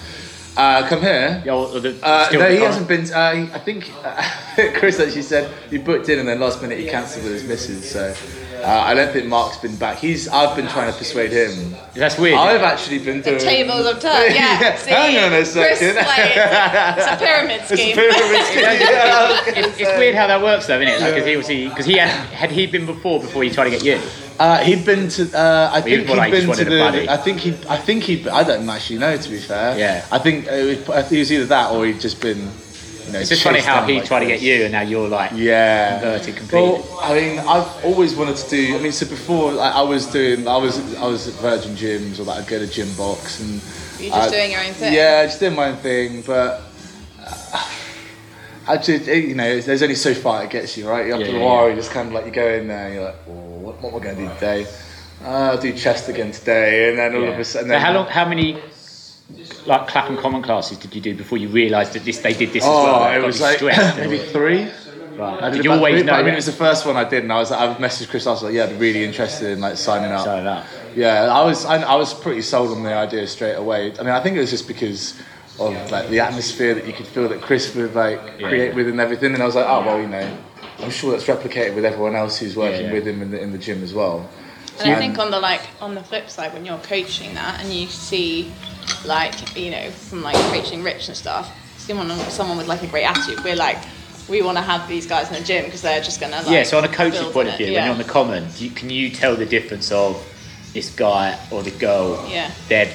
Uh, 0.57 0.87
come 0.87 1.01
here? 1.01 1.41
Yeah, 1.45 1.53
or 1.53 1.79
the, 1.79 1.95
Uh, 2.03 2.29
no, 2.33 2.49
he 2.49 2.57
hasn't 2.57 2.87
been. 2.87 3.05
Uh, 3.13 3.49
I 3.53 3.59
think 3.59 3.91
uh, 4.03 4.21
Chris 4.75 4.99
actually 4.99 5.21
said 5.21 5.51
he 5.69 5.77
booked 5.77 6.09
in 6.09 6.19
and 6.19 6.27
then 6.27 6.39
last 6.39 6.61
minute 6.61 6.79
he 6.79 6.87
cancelled 6.87 7.23
with 7.23 7.33
his 7.33 7.43
missus. 7.43 7.91
So 7.91 8.13
uh, 8.63 8.83
I 8.85 8.93
don't 8.93 9.11
think 9.13 9.27
Mark's 9.27 9.57
been 9.57 9.75
back. 9.75 9.97
He's. 9.97 10.27
I've 10.27 10.55
been 10.55 10.67
trying 10.67 10.91
to 10.91 10.97
persuade 10.97 11.31
him. 11.31 11.75
That's 11.93 12.17
weird. 12.17 12.35
I've 12.37 12.61
actually 12.61 12.99
been 12.99 13.21
The 13.21 13.37
tables 13.39 13.85
have 13.85 14.01
turned. 14.01 14.33
Yeah. 14.35 14.75
See, 14.75 14.89
Hang 14.89 15.17
on 15.17 15.33
a 15.33 15.37
Chris, 15.37 15.53
second. 15.53 15.95
like, 15.95 16.97
it's 16.97 17.07
a 17.07 17.17
pyramid 17.17 17.61
scheme. 17.65 17.79
It's 17.79 17.97
a 17.97 18.01
pyramid 18.01 18.45
scheme. 18.45 18.63
Yeah. 18.87 19.41
it's, 19.67 19.79
it's 19.79 19.97
weird 19.97 20.15
how 20.15 20.27
that 20.27 20.41
works, 20.41 20.67
though, 20.67 20.79
isn't 20.79 20.87
it? 21.01 21.05
Because 21.13 21.25
he 21.25 21.37
was 21.37 21.47
because 21.47 21.85
he 21.85 21.97
had 21.97 22.09
had 22.09 22.51
he 22.51 22.67
been 22.67 22.85
before 22.85 23.19
before 23.19 23.43
he 23.43 23.49
tried 23.49 23.65
to 23.65 23.71
get 23.71 23.83
you. 23.83 23.99
Uh, 24.39 24.57
he'd 24.59 24.85
been 24.85 25.09
to. 25.09 25.23
Uh, 25.37 25.71
I 25.73 25.81
he 25.81 25.95
think 25.97 26.07
he'd 26.09 26.15
like 26.15 26.31
been 26.31 26.41
to 26.43 26.47
wanted 26.47 26.67
a 26.67 26.79
buddy. 26.79 27.05
the. 27.05 27.11
I 27.11 27.17
think 27.17 27.39
he. 27.39 27.49
I 27.67 27.77
think 27.77 28.03
he. 28.03 28.27
I 28.29 28.43
don't 28.43 28.69
actually 28.69 28.99
know 28.99 29.17
to 29.17 29.29
be 29.29 29.39
fair. 29.39 29.77
Yeah. 29.77 30.05
I 30.11 30.19
think 30.19 30.45
it 30.47 30.63
was, 30.87 30.89
I 30.89 31.01
think 31.01 31.13
it 31.13 31.19
was 31.19 31.31
either 31.31 31.45
that 31.45 31.71
or 31.71 31.85
he'd 31.85 31.99
just 31.99 32.21
been. 32.21 32.49
You 33.07 33.13
know, 33.13 33.19
It's 33.19 33.29
just 33.29 33.43
funny 33.43 33.61
how 33.61 33.85
he 33.85 33.99
by 33.99 34.05
tried 34.05 34.19
to 34.19 34.25
get 34.25 34.41
you, 34.41 34.63
and 34.63 34.71
now 34.73 34.81
you're 34.81 35.07
like 35.07 35.31
Yeah. 35.33 35.99
converted 36.01 36.35
completely. 36.35 36.69
Well, 36.69 36.99
I 37.01 37.13
mean, 37.19 37.39
I've 37.39 37.85
always 37.85 38.13
wanted 38.15 38.35
to 38.35 38.49
do. 38.49 38.75
I 38.75 38.79
mean, 38.79 38.91
so 38.91 39.07
before 39.07 39.53
like, 39.53 39.73
I 39.73 39.81
was 39.81 40.05
doing, 40.07 40.45
I 40.47 40.57
was 40.57 40.77
I 40.97 41.07
was 41.07 41.27
at 41.29 41.35
Virgin 41.35 41.75
Gyms 41.75 42.19
or 42.19 42.23
like 42.23 42.39
I'd 42.43 42.47
go 42.47 42.59
to 42.59 42.65
Gymbox 42.67 43.39
and. 43.39 43.61
You're 43.99 44.13
just 44.13 44.27
uh, 44.27 44.31
doing 44.31 44.51
your 44.51 44.59
own 44.61 44.73
thing. 44.73 44.93
Yeah, 44.93 45.25
just 45.25 45.39
doing 45.39 45.55
my 45.55 45.69
own 45.69 45.77
thing, 45.77 46.21
but. 46.21 46.61
uh, 47.25 47.63
I 48.69 48.75
just, 48.75 49.07
you 49.07 49.33
know, 49.33 49.61
there's 49.61 49.81
only 49.81 49.95
so 49.95 50.13
far 50.13 50.43
it 50.43 50.49
gets 50.49 50.75
you, 50.75 50.89
right? 50.89 51.09
After 51.09 51.23
Yeah, 51.25 51.31
a 51.31 51.39
yeah, 51.39 51.45
while, 51.45 51.63
yeah. 51.63 51.69
you 51.69 51.75
just 51.77 51.91
kind 51.91 52.09
of 52.09 52.13
like 52.13 52.25
you 52.25 52.31
go 52.33 52.45
in 52.49 52.67
there, 52.67 52.87
and 52.87 52.95
you're 52.95 53.03
like, 53.05 53.15
oh, 53.29 53.31
what, 53.31 53.81
what 53.81 53.93
am 53.93 53.99
I 54.01 54.03
going 54.03 54.15
to 54.17 54.21
do 54.27 54.33
today? 54.33 54.67
Uh, 55.23 55.27
I'll 55.29 55.57
do 55.57 55.71
chest 55.71 56.09
again 56.09 56.33
today, 56.33 56.89
and 56.89 56.99
then 56.99 57.15
all 57.15 57.29
of 57.31 57.39
a 57.39 57.45
sudden. 57.45 57.69
So 57.69 57.79
how 57.79 57.93
long? 57.93 58.07
How 58.07 58.27
many 58.27 58.59
like 59.65 59.87
Clapham 59.87 60.17
Common 60.17 60.41
classes 60.41 60.77
did 60.77 60.93
you 60.95 61.01
do 61.01 61.15
before 61.15 61.37
you 61.37 61.49
realised 61.49 61.93
that 61.93 62.03
this 62.05 62.19
they 62.19 62.33
did 62.33 62.53
this 62.53 62.63
as 62.63 62.69
Oh, 62.69 62.83
well? 62.83 63.11
it 63.11 63.19
got 63.19 63.25
was 63.27 63.41
like 63.41 63.61
maybe 63.97 64.17
three. 64.19 64.69
Right. 65.17 65.41
I 65.41 65.49
Did 65.49 65.63
you 65.63 65.71
about 65.71 65.77
always 65.79 65.95
three, 65.95 66.03
know? 66.03 66.13
I 66.13 66.21
mean, 66.21 66.33
it 66.33 66.35
was 66.35 66.45
the 66.45 66.51
first 66.51 66.85
one 66.85 66.95
I 66.95 67.03
did, 67.03 67.23
and 67.23 67.33
I 67.33 67.37
was 67.39 67.51
I 67.51 67.73
messaged 67.75 68.09
Chris. 68.09 68.27
I 68.27 68.31
was 68.31 68.43
like, 68.43 68.53
"Yeah, 68.53 68.65
I'd 68.65 68.69
be 68.69 68.75
really 68.75 69.03
interested 69.03 69.49
in 69.49 69.59
like 69.61 69.75
signing 69.77 70.11
up." 70.11 70.23
Signing 70.23 70.45
up. 70.45 70.65
Yeah, 70.95 71.23
I 71.33 71.43
was 71.43 71.65
I, 71.65 71.81
I 71.81 71.95
was 71.95 72.13
pretty 72.13 72.43
sold 72.43 72.69
on 72.71 72.83
the 72.83 72.93
idea 72.93 73.25
straight 73.27 73.55
away. 73.55 73.93
I 73.99 74.03
mean, 74.03 74.11
I 74.13 74.21
think 74.21 74.37
it 74.37 74.41
was 74.41 74.51
just 74.51 74.67
because 74.67 75.19
of 75.59 75.73
like 75.91 76.09
the 76.09 76.19
atmosphere 76.19 76.75
that 76.75 76.85
you 76.85 76.93
could 76.93 77.07
feel 77.07 77.27
that 77.29 77.41
Chris 77.41 77.73
would 77.75 77.95
like 77.95 78.21
Yeah. 78.39 78.47
create 78.47 78.75
with 78.75 78.87
and 78.89 78.99
everything. 78.99 79.33
And 79.33 79.41
I 79.41 79.45
was 79.47 79.55
like, 79.55 79.65
oh 79.67 79.81
well, 79.83 79.99
you 79.99 80.07
know, 80.07 80.37
I'm 80.79 80.91
sure 80.91 81.11
that's 81.11 81.25
replicated 81.25 81.73
with 81.73 81.83
everyone 81.85 82.15
else 82.15 82.37
who's 82.37 82.55
working 82.55 82.81
Yeah, 82.81 82.87
yeah. 82.87 82.93
with 82.93 83.07
him 83.07 83.21
in 83.23 83.31
the 83.31 83.41
in 83.41 83.51
the 83.51 83.57
gym 83.57 83.83
as 83.83 83.95
well. 83.95 84.29
And 84.79 84.91
I 84.93 84.99
think 84.99 85.17
on 85.17 85.31
the 85.31 85.39
like 85.39 85.61
on 85.81 85.95
the 85.95 86.03
flip 86.03 86.29
side, 86.29 86.53
when 86.53 86.63
you're 86.63 86.77
coaching 86.79 87.33
that 87.33 87.59
and 87.59 87.73
you 87.73 87.87
see, 87.87 88.51
like 89.07 89.57
you 89.57 89.71
know, 89.71 89.89
from 89.91 90.21
like 90.21 90.35
preaching 90.51 90.83
Rich 90.83 91.07
and 91.07 91.17
stuff, 91.17 91.51
someone 91.77 92.09
someone 92.29 92.57
with 92.57 92.67
like 92.67 92.83
a 92.83 92.87
great 92.87 93.05
attitude, 93.05 93.43
we're 93.43 93.55
like, 93.55 93.77
we 94.29 94.41
want 94.41 94.57
to 94.57 94.63
have 94.63 94.87
these 94.87 95.07
guys 95.07 95.27
in 95.29 95.35
the 95.35 95.43
gym 95.43 95.65
because 95.65 95.81
they're 95.81 96.01
just 96.01 96.19
gonna 96.19 96.37
like. 96.37 96.49
yeah. 96.49 96.63
So 96.63 96.77
on 96.77 96.83
a 96.83 96.87
coaching 96.89 97.21
build 97.21 97.33
point 97.33 97.47
of 97.47 97.53
it. 97.55 97.57
view, 97.57 97.67
yeah. 97.67 97.73
when 97.79 97.83
you're 97.85 97.91
on 97.93 97.97
the 97.97 98.03
common, 98.03 98.47
do 98.57 98.65
you, 98.65 98.71
can 98.71 98.89
you 98.89 99.09
tell 99.09 99.35
the 99.35 99.45
difference 99.45 99.91
of 99.91 100.21
this 100.73 100.93
guy 100.95 101.37
or 101.51 101.63
the 101.63 101.71
girl? 101.71 102.23
Yeah. 102.29 102.51
They're 102.67 102.91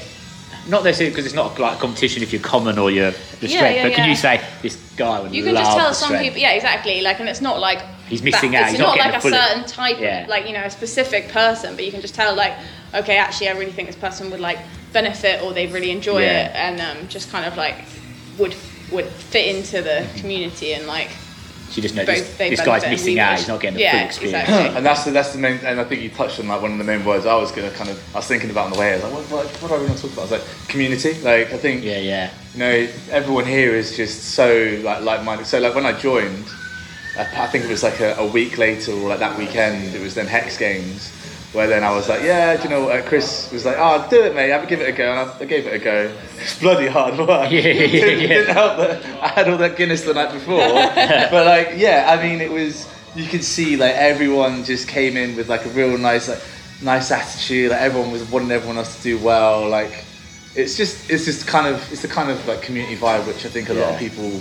not 0.69 0.85
necessarily 0.85 1.11
because 1.11 1.27
it's 1.27 1.35
not 1.35 1.59
like 1.59 1.77
a 1.79 1.81
competition 1.81 2.23
if 2.23 2.33
you're 2.33 2.41
common 2.43 2.79
or 2.79 2.91
you're 2.91 3.11
the 3.41 3.49
Yeah, 3.49 3.57
strength. 3.59 3.77
yeah, 3.77 3.83
but 3.89 3.93
can 3.95 4.09
you 4.09 4.15
say 4.15 4.41
this 4.63 4.77
guy 4.97 5.21
would 5.21 5.35
You 5.35 5.43
can 5.43 5.55
just 5.57 5.77
tell 5.77 5.93
some 5.93 6.09
strength. 6.11 6.23
people, 6.23 6.39
yeah, 6.39 6.53
exactly. 6.53 7.01
Like, 7.01 7.19
and 7.19 7.29
it's 7.29 7.41
not 7.41 7.59
like 7.59 7.83
He's 8.09 8.23
missing 8.23 8.53
that- 8.53 8.59
out, 8.59 8.63
It's 8.65 8.71
he's 8.73 8.79
not 8.81 8.97
not 8.97 9.07
like 9.07 9.15
a 9.17 9.21
full- 9.21 9.31
certain 9.33 9.65
type 9.65 9.99
Yeah. 9.99 10.23
of, 10.23 10.29
like 10.29 10.47
you 10.47 10.53
know, 10.53 10.63
a 10.63 10.71
specific 10.71 11.31
person, 11.31 11.75
but 11.75 11.85
you 11.85 11.91
can 11.91 12.01
just 12.01 12.15
tell, 12.15 12.37
like, 12.37 12.53
okay, 12.95 13.17
actually, 13.17 13.49
I 13.49 13.53
really 13.53 13.73
think 13.73 13.89
this 13.89 13.97
person 13.97 14.31
would 14.31 14.39
like 14.39 14.59
benefit 14.93 15.43
or 15.43 15.53
they 15.53 15.67
really 15.67 15.91
enjoy 15.91 16.23
Yeah. 16.23 16.47
it, 16.49 16.55
and 16.57 16.81
um, 16.81 17.09
just 17.09 17.31
kind 17.31 17.45
of 17.47 17.57
like 17.57 17.77
would 18.39 18.55
would 18.91 19.07
fit 19.07 19.55
into 19.57 19.81
the 19.83 20.07
community 20.21 20.75
and 20.75 20.87
like 20.87 21.09
So 21.71 21.77
you 21.77 21.83
just 21.83 21.95
know 21.95 22.05
both 22.05 22.37
this, 22.39 22.51
this 22.59 22.61
guy's 22.61 22.83
missing 22.87 23.19
out. 23.19 23.39
He's 23.39 23.49
not 23.49 23.61
getting 23.61 23.77
the 23.77 23.83
yeah, 23.85 23.93
full 23.99 24.07
experience. 24.07 24.49
Exactly. 24.49 24.77
and 24.77 24.85
that's 24.87 25.05
the 25.05 25.11
that's 25.13 25.33
the 25.33 25.39
main 25.39 25.59
and 25.65 25.81
I 25.81 25.85
think 25.85 26.03
you 26.03 26.11
touched 26.11 26.39
on 26.41 26.49
like 26.49 26.61
one 26.61 26.73
of 26.73 26.79
the 26.79 26.85
main 26.85 27.05
words 27.05 27.25
I 27.25 27.35
was 27.37 27.51
gonna 27.53 27.71
kind 27.71 27.89
of 27.91 27.99
I 28.15 28.19
was 28.19 28.27
thinking 28.27 28.51
about 28.51 28.67
on 28.67 28.73
the 28.73 28.79
way. 28.79 28.93
I 28.93 28.95
was 28.97 29.05
like, 29.05 29.13
what, 29.13 29.25
what, 29.31 29.47
what 29.63 29.71
are 29.73 29.81
we 29.81 29.87
gonna 29.87 29.99
talk 29.99 30.13
about? 30.13 30.29
I 30.29 30.31
was 30.31 30.33
like, 30.33 30.69
community. 30.69 31.15
Like 31.23 31.53
I 31.53 31.57
think 31.59 31.83
Yeah, 31.85 31.99
yeah. 31.99 32.31
you 32.53 32.59
know, 32.59 32.89
everyone 33.11 33.47
here 33.47 33.75
is 33.75 33.97
just 33.97 34.35
so 34.35 34.79
like 34.83 35.03
like-minded. 35.03 35.47
So 35.47 35.59
like 35.59 35.75
when 35.75 35.87
I 35.87 35.93
joined, 35.99 36.47
I 37.19 37.23
I 37.45 37.47
think 37.47 37.65
it 37.65 37.71
was 37.71 37.83
like 37.83 38.01
a, 38.01 38.15
a 38.17 38.27
week 38.27 38.59
later 38.59 38.93
or 38.93 39.09
like 39.09 39.21
that 39.21 39.39
weekend, 39.39 39.95
it 39.95 40.03
was 40.03 40.15
then 40.15 40.27
Hex 40.27 40.59
Games. 40.59 41.11
Where 41.53 41.67
then 41.67 41.85
I 41.85 41.91
was 41.91 42.09
like, 42.09 42.23
yeah, 42.23 42.57
do 42.57 42.63
you 42.63 42.69
know 42.71 42.87
what? 42.87 43.05
Chris 43.05 43.53
was 43.53 43.67
like, 43.67 43.77
oh, 43.79 44.07
do 44.09 44.23
it, 44.25 44.35
mate. 44.35 44.49
Have 44.49 44.65
a 44.65 44.67
give 44.67 44.81
it 44.81 44.89
a 44.89 44.93
go, 44.93 45.11
and 45.11 45.31
I, 45.31 45.39
I 45.39 45.45
gave 45.45 45.67
it 45.67 45.75
a 45.75 45.79
go. 45.79 46.11
It's 46.39 46.59
bloody 46.59 46.87
hard 46.87 47.19
work. 47.19 47.29
Yeah, 47.53 47.61
yeah, 47.61 47.85
yeah. 47.85 48.29
didn't 48.29 48.55
help 48.55 48.79
that 48.79 49.05
I 49.23 49.29
had 49.29 49.51
all 49.51 49.59
that 49.59 49.77
Guinness 49.77 50.03
the 50.03 50.15
night 50.15 50.33
before. 50.33 50.57
but 51.31 51.47
like, 51.47 51.73
yeah, 51.77 52.07
I 52.09 52.23
mean, 52.23 52.41
it 52.41 52.51
was. 52.51 52.89
You 53.15 53.27
could 53.27 53.45
see 53.45 53.77
like 53.77 53.95
everyone 53.95 54.65
just 54.65 54.89
came 54.89 55.19
in 55.19 55.37
with 55.37 55.51
like 55.51 55.67
a 55.67 55.69
real 55.69 55.99
nice, 55.99 56.29
like, 56.29 56.43
nice 56.83 57.11
attitude. 57.11 57.71
Like 57.71 57.83
everyone 57.83 58.11
was 58.11 58.25
wanting 58.31 58.51
everyone 58.51 58.79
else 58.79 58.97
to 58.97 59.03
do 59.03 59.19
well. 59.19 59.69
Like, 59.69 60.07
it's 60.55 60.79
just, 60.79 61.11
it's 61.11 61.27
just 61.27 61.47
kind 61.47 61.67
of, 61.67 61.93
it's 61.93 62.01
the 62.01 62.09
kind 62.09 62.31
of 62.31 62.47
like 62.49 62.63
community 62.63 62.97
vibe 62.97 63.27
which 63.27 63.45
I 63.45 63.51
think 63.51 63.69
a 63.69 63.75
lot 63.75 63.93
of 63.93 63.99
people 63.99 64.41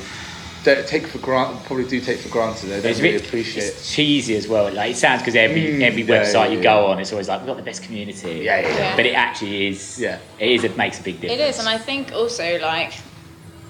don't 0.63 0.87
take 0.87 1.07
for 1.07 1.17
granted. 1.19 1.63
Probably 1.65 1.85
do 1.87 1.99
take 2.01 2.19
for 2.19 2.29
granted. 2.29 2.67
They 2.67 2.81
don't 2.81 2.91
It's 2.91 2.99
really 3.01 3.17
bit 3.17 3.27
appreciate. 3.27 3.63
it's 3.63 3.93
cheesy 3.93 4.35
as 4.35 4.47
well. 4.47 4.71
Like 4.71 4.91
it 4.91 4.97
sounds 4.97 5.21
because 5.21 5.35
every 5.35 5.61
Mm, 5.61 5.81
every 5.83 6.03
yeah, 6.03 6.23
website 6.23 6.51
you 6.51 6.57
yeah, 6.57 6.63
go 6.63 6.85
on, 6.87 6.99
it's 6.99 7.11
always 7.11 7.27
like 7.27 7.39
we've 7.41 7.47
got 7.47 7.57
the 7.57 7.63
best 7.63 7.83
community. 7.83 8.41
Yeah, 8.43 8.61
yeah, 8.61 8.67
yeah. 8.77 8.95
But 8.95 9.05
it 9.05 9.13
actually 9.13 9.67
is. 9.67 9.99
Yeah. 9.99 10.19
It 10.39 10.51
is. 10.51 10.63
It 10.63 10.77
makes 10.77 10.99
a 10.99 11.03
big 11.03 11.19
difference. 11.21 11.41
It 11.41 11.49
is, 11.49 11.59
and 11.59 11.67
I 11.67 11.77
think 11.77 12.11
also 12.13 12.59
like 12.59 12.93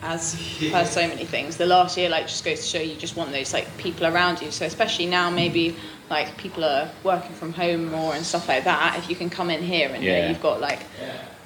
as 0.04 0.36
per 0.72 0.84
so 0.84 1.08
many 1.08 1.26
things, 1.26 1.58
the 1.58 1.66
last 1.66 1.96
year 1.98 2.10
like 2.10 2.28
just 2.28 2.44
goes 2.44 2.60
to 2.62 2.66
show 2.66 2.82
you 2.82 2.96
just 2.96 3.16
want 3.16 3.32
those 3.32 3.54
like 3.54 3.68
people 3.78 4.08
around 4.08 4.42
you. 4.42 4.50
So 4.52 4.66
especially 4.66 5.06
now, 5.06 5.30
maybe 5.30 5.76
like 6.10 6.36
people 6.38 6.64
are 6.66 6.90
working 7.04 7.34
from 7.36 7.54
home 7.54 7.90
more 7.92 8.16
and 8.16 8.26
stuff 8.26 8.48
like 8.50 8.64
that. 8.66 8.98
If 8.98 9.10
you 9.10 9.16
can 9.16 9.30
come 9.30 9.50
in 9.50 9.62
here 9.62 9.90
and 9.94 10.04
you 10.04 10.12
know, 10.12 10.28
you've 10.28 10.42
got 10.42 10.60
like 10.60 10.80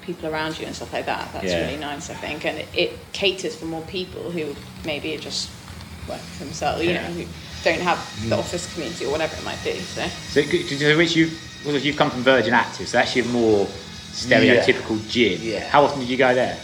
people 0.05 0.29
around 0.29 0.59
you 0.59 0.65
and 0.65 0.75
stuff 0.75 0.93
like 0.93 1.05
that, 1.05 1.27
that's 1.33 1.45
Yeah. 1.45 1.65
really 1.65 1.77
nice. 1.77 2.09
I 2.09 2.13
think, 2.13 2.45
and 2.45 2.59
it, 2.59 2.67
it 2.73 2.99
caters 3.13 3.55
for 3.55 3.65
more 3.65 3.81
people 3.83 4.31
who 4.31 4.55
maybe 4.85 5.15
are 5.15 5.19
just 5.19 5.49
work 6.07 6.19
for 6.19 6.43
themselves, 6.45 6.83
you 6.83 6.91
Yeah. 6.91 7.07
know, 7.07 7.13
who 7.13 7.25
don't 7.63 7.81
have 7.81 8.29
the 8.29 8.37
office 8.37 8.71
community 8.73 9.05
or 9.05 9.11
whatever 9.11 9.35
it 9.35 9.43
might 9.43 9.61
be. 9.63 9.79
So. 9.79 10.07
So, 10.29 10.41
so 10.43 10.97
which 10.97 11.15
you 11.15 11.31
well, 11.65 11.75
you've 11.77 11.97
come 11.97 12.11
from 12.11 12.21
Virgin 12.21 12.53
Active, 12.53 12.87
so 12.87 12.97
that's 12.97 13.15
your 13.15 13.25
more 13.25 13.65
stereotypical 13.65 15.07
gym. 15.09 15.39
Yeah. 15.41 15.67
How 15.67 15.83
often 15.83 15.99
did 16.01 16.09
you 16.09 16.17
go 16.17 16.33
there? 16.35 16.57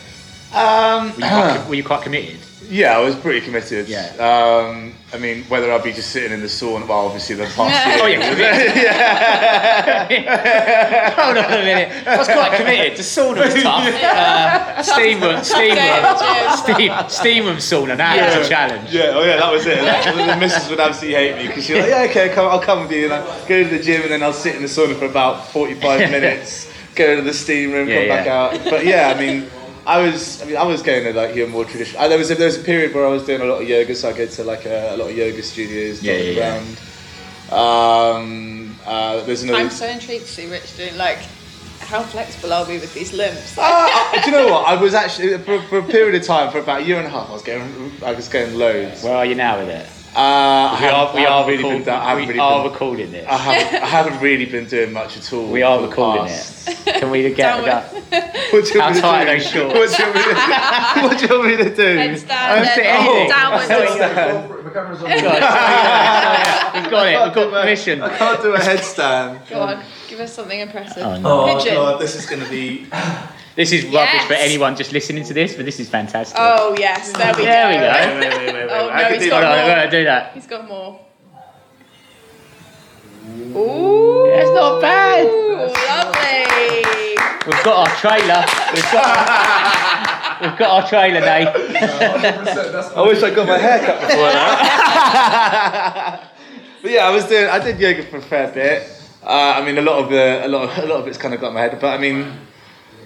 Um, 0.54 1.08
Were 1.16 1.22
you 1.22 1.28
quite, 1.28 1.66
were 1.70 1.76
you 1.76 1.84
quite 1.84 2.02
committed? 2.04 2.38
Yeah, 2.72 2.98
I 2.98 3.02
was 3.02 3.18
pretty 3.18 3.42
committed. 3.46 3.90
Yeah. 3.90 4.06
Um, 4.16 4.94
I 5.14 5.18
mean, 5.18 5.44
whether 5.44 5.70
I'll 5.70 5.84
be 5.84 5.92
just 5.92 6.12
sitting 6.12 6.32
in 6.32 6.40
the 6.40 6.48
sauna, 6.48 6.88
well, 6.88 7.06
obviously 7.06 7.36
the 7.36 7.44
past 7.44 7.86
year. 7.86 7.98
Oh 8.02 8.08
yeah. 10.10 11.10
Hold 11.12 11.38
on 11.38 11.46
a 11.46 11.50
minute. 11.50 12.08
I 12.08 12.18
was 12.18 12.28
quite 12.28 12.56
committed. 12.56 12.98
The 12.98 13.04
sauna 13.04 13.44
was 13.44 13.54
tough. 13.64 13.94
Uh, 14.02 14.82
steam 14.84 15.20
room, 15.20 15.44
steam 15.44 15.76
room, 15.76 16.58
steam, 16.58 16.94
steam 17.10 17.46
room 17.46 17.58
sauna. 17.58 17.98
Now 17.98 18.16
was 18.38 18.48
a 18.48 18.50
challenge. 18.50 18.94
Yeah, 18.94 19.12
oh 19.16 19.24
yeah, 19.24 19.36
that 19.36 19.52
was 19.52 19.66
it. 19.66 19.76
the 19.76 20.38
missus 20.38 20.70
would 20.70 20.80
absolutely 20.80 21.20
hate 21.20 21.36
me 21.36 21.48
because 21.48 21.66
she's 21.66 21.76
like, 21.76 21.90
yeah, 21.90 22.08
okay, 22.10 22.30
come, 22.34 22.50
I'll 22.50 22.62
come 22.62 22.84
with 22.84 22.92
you. 22.94 23.04
And 23.06 23.14
I 23.16 23.48
go 23.48 23.64
to 23.64 23.70
the 23.70 23.80
gym 23.84 24.04
and 24.04 24.12
then 24.12 24.24
I'll 24.24 24.32
sit 24.32 24.56
in 24.56 24.62
the 24.62 24.70
sauna 24.70 24.96
for 24.98 25.08
about 25.08 25.46
45 25.48 26.00
minutes, 26.12 26.72
go 26.96 27.18
to 27.18 27.22
the 27.22 27.34
steam 27.34 27.74
room, 27.74 27.90
Yeah, 27.90 28.00
come 28.00 28.08
back 28.08 28.28
out. 28.28 28.58
But 28.70 28.86
yeah, 28.86 29.12
I 29.14 29.20
mean, 29.20 29.50
I 29.86 30.00
was, 30.00 30.42
I 30.42 30.46
mean, 30.46 30.58
I 30.58 30.64
was 30.64 30.82
going 30.82 31.04
to 31.06 31.14
like 31.14 31.36
your 31.36 31.48
more 31.48 31.66
traditional. 31.66 32.02
I, 32.02 32.08
there 32.08 32.18
was 32.18 32.30
a, 32.32 32.36
there 32.36 32.46
was 32.48 32.58
a 32.60 32.64
period 32.64 32.94
where 32.94 33.06
I 33.06 33.10
was 33.10 33.26
doing 33.26 33.42
a 33.42 33.46
lot 33.46 33.62
of 33.62 33.68
yoga, 33.68 33.96
so 33.96 34.10
I 34.10 34.14
go 34.14 34.26
to 34.28 34.44
like 34.44 34.66
a, 34.66 34.96
a 34.96 34.98
lot 34.98 35.10
of 35.10 35.18
yoga 35.18 35.42
studios, 35.42 36.04
Yeah, 36.04 36.14
yeah, 36.14 36.56
around. 36.56 36.78
Um, 37.52 38.76
uh, 38.86 39.24
there's 39.24 39.44
another. 39.44 39.60
I'm 39.60 39.70
so 39.70 39.88
intrigued 39.88 40.26
to 40.26 40.32
see 40.32 40.50
Rich 40.50 40.78
doing 40.78 40.96
like 40.98 41.20
how 41.80 42.04
flexible 42.04 42.54
are 42.54 42.66
we 42.66 42.76
with 42.80 42.94
these 42.94 43.12
limbs? 43.12 43.56
I- 43.58 44.22
do 44.24 44.32
you 44.32 44.38
know 44.38 44.48
what? 44.54 44.68
I 44.68 44.76
was 44.82 44.94
actually 44.94 45.38
for, 45.40 45.62
for 45.64 45.80
a 45.80 45.84
period 45.84 46.16
of 46.16 46.26
time, 46.26 46.52
for 46.52 46.60
about 46.60 46.82
a 46.82 46.84
year 46.86 46.98
and 46.98 47.08
a 47.08 47.10
half, 47.10 47.30
I 47.30 47.34
was 47.34 47.42
going, 47.42 47.92
I 48.04 48.14
was 48.14 48.30
going 48.30 48.56
loads. 48.58 49.04
Where 49.04 49.16
are 49.16 49.26
you 49.26 49.36
now 49.36 49.60
with 49.60 49.70
it? 49.70 49.88
Uh, 50.14 50.78
We 50.82 50.88
are, 50.88 50.92
haven't- 51.08 51.16
we 51.16 51.26
are, 51.26 51.30
haven't 51.30 51.48
really 51.52 51.64
record- 51.64 51.86
been, 51.86 51.94
I 51.94 52.10
haven't 52.10 52.22
we 52.24 52.28
really 52.28 52.40
are 52.40 52.64
been- 52.64 52.72
recording 52.74 53.12
this. 53.12 53.28
I 53.30 53.38
haven't, 53.38 53.82
I 53.82 53.86
haven't 53.86 54.20
really 54.20 54.46
been 54.46 54.66
doing 54.66 54.92
much 54.92 55.16
at 55.18 55.32
all. 55.32 55.46
we 55.48 55.64
are 55.64 55.82
recording 55.82 56.26
past- 56.28 56.68
it. 56.68 56.96
Can 57.00 57.12
we 57.12 57.22
get 57.24 57.38
Down 57.38 57.64
that? 57.64 57.94
What 58.52 58.66
do 58.66 58.74
you 58.74 58.80
want 58.82 58.96
me 58.96 59.02
to 59.02 59.50
do? 59.54 59.68
What 59.72 59.88
do 59.90 60.04
you 60.04 60.10
want 60.10 60.16
me 60.16 60.24
to 60.24 60.34
do? 60.34 61.02
What 61.02 61.18
do 61.18 61.26
you 61.26 61.40
want 61.40 61.48
me 61.48 61.58
to 61.64 61.76
do? 61.76 61.98
Headstand, 61.98 62.66
say 62.76 62.84
then 62.84 63.08
anything. 63.08 63.30
downward 63.30 63.62
The 64.66 64.70
camera's 64.72 65.02
on. 65.02 65.10
We've 65.10 65.22
got 66.92 67.08
it. 67.08 67.24
We've 67.26 67.34
got 67.36 67.52
permission. 67.62 68.02
I 68.02 68.18
can't 68.18 68.42
do 68.42 68.54
a 68.54 68.60
headstand. 68.60 69.50
Go 69.50 69.62
on, 69.62 69.84
give 70.10 70.20
us 70.20 70.34
something 70.34 70.60
impressive. 70.60 71.04
Oh, 71.04 71.18
no. 71.20 71.42
Oh 71.42 71.58
Pigeon. 71.58 71.76
god, 71.76 72.02
this 72.02 72.16
is 72.16 72.26
going 72.26 72.42
to 72.44 72.50
be. 72.50 72.88
This 73.56 73.72
is 73.74 73.86
rubbish 73.86 74.22
for 74.24 74.34
anyone 74.34 74.76
just 74.76 74.92
listening 74.94 75.24
to 75.26 75.34
this, 75.34 75.56
but 75.56 75.66
this 75.66 75.80
is 75.80 75.90
fantastic. 75.90 76.38
Oh 76.40 76.76
yes, 76.80 77.12
there 77.12 77.34
we 77.34 77.40
go. 77.40 77.46
There 77.46 77.68
we 77.68 77.74
go. 77.76 77.82
go. 77.82 77.92
Wait, 77.92 78.20
wait, 78.20 78.30
wait, 78.54 78.56
wait. 78.56 78.70
Oh, 78.72 78.90
I 78.90 79.02
no, 79.02 79.08
could 79.08 79.16
he's 79.16 79.24
do 79.24 79.30
got 79.30 79.44
Hold 79.44 79.46
on, 79.46 79.52
that. 79.58 79.70
I'm 79.70 79.78
gonna 79.78 79.92
do 79.92 80.04
that. 80.06 80.34
He's 80.34 80.48
got 80.48 80.68
more. 80.68 81.00
Ooh, 83.56 84.32
That's 84.34 84.50
not 84.52 84.82
bad. 84.82 85.26
lovely. 85.26 87.16
We've 87.46 87.64
got 87.64 87.90
our 87.90 87.96
trailer. 87.98 88.44
We've 88.74 88.92
got, 88.92 90.42
we've 90.42 90.58
got 90.58 90.84
our 90.84 90.88
trailer, 90.88 91.20
Nate. 91.22 91.48
100%, 91.48 92.72
that's 92.72 92.90
I 92.92 93.02
wish 93.02 93.24
I 93.24 93.32
got 93.34 93.48
my 93.48 93.58
hair 93.58 93.80
cut 93.80 94.00
before 94.00 94.32
that. 94.32 96.30
but 96.82 96.92
yeah, 96.92 97.08
I 97.08 97.10
was 97.10 97.26
doing. 97.26 97.48
I 97.50 97.60
did 97.60 97.80
yoga 97.80 98.04
for 98.04 98.18
a 98.18 98.22
fair 98.22 98.52
bit. 98.52 98.84
Uh, 99.24 99.54
I 99.58 99.66
mean, 99.66 99.78
a 99.78 99.82
lot 99.82 100.00
of 100.04 100.10
the, 100.10 100.46
a 100.46 100.48
lot 100.48 100.70
of, 100.70 100.78
a 100.84 100.88
lot 100.88 101.00
of 101.02 101.08
it's 101.08 101.18
kind 101.18 101.34
of 101.34 101.42
got 101.42 101.50
in 101.50 101.54
my 101.56 101.62
head. 101.62 101.78
But 101.80 101.94
I 101.94 101.98
mean, 101.98 102.32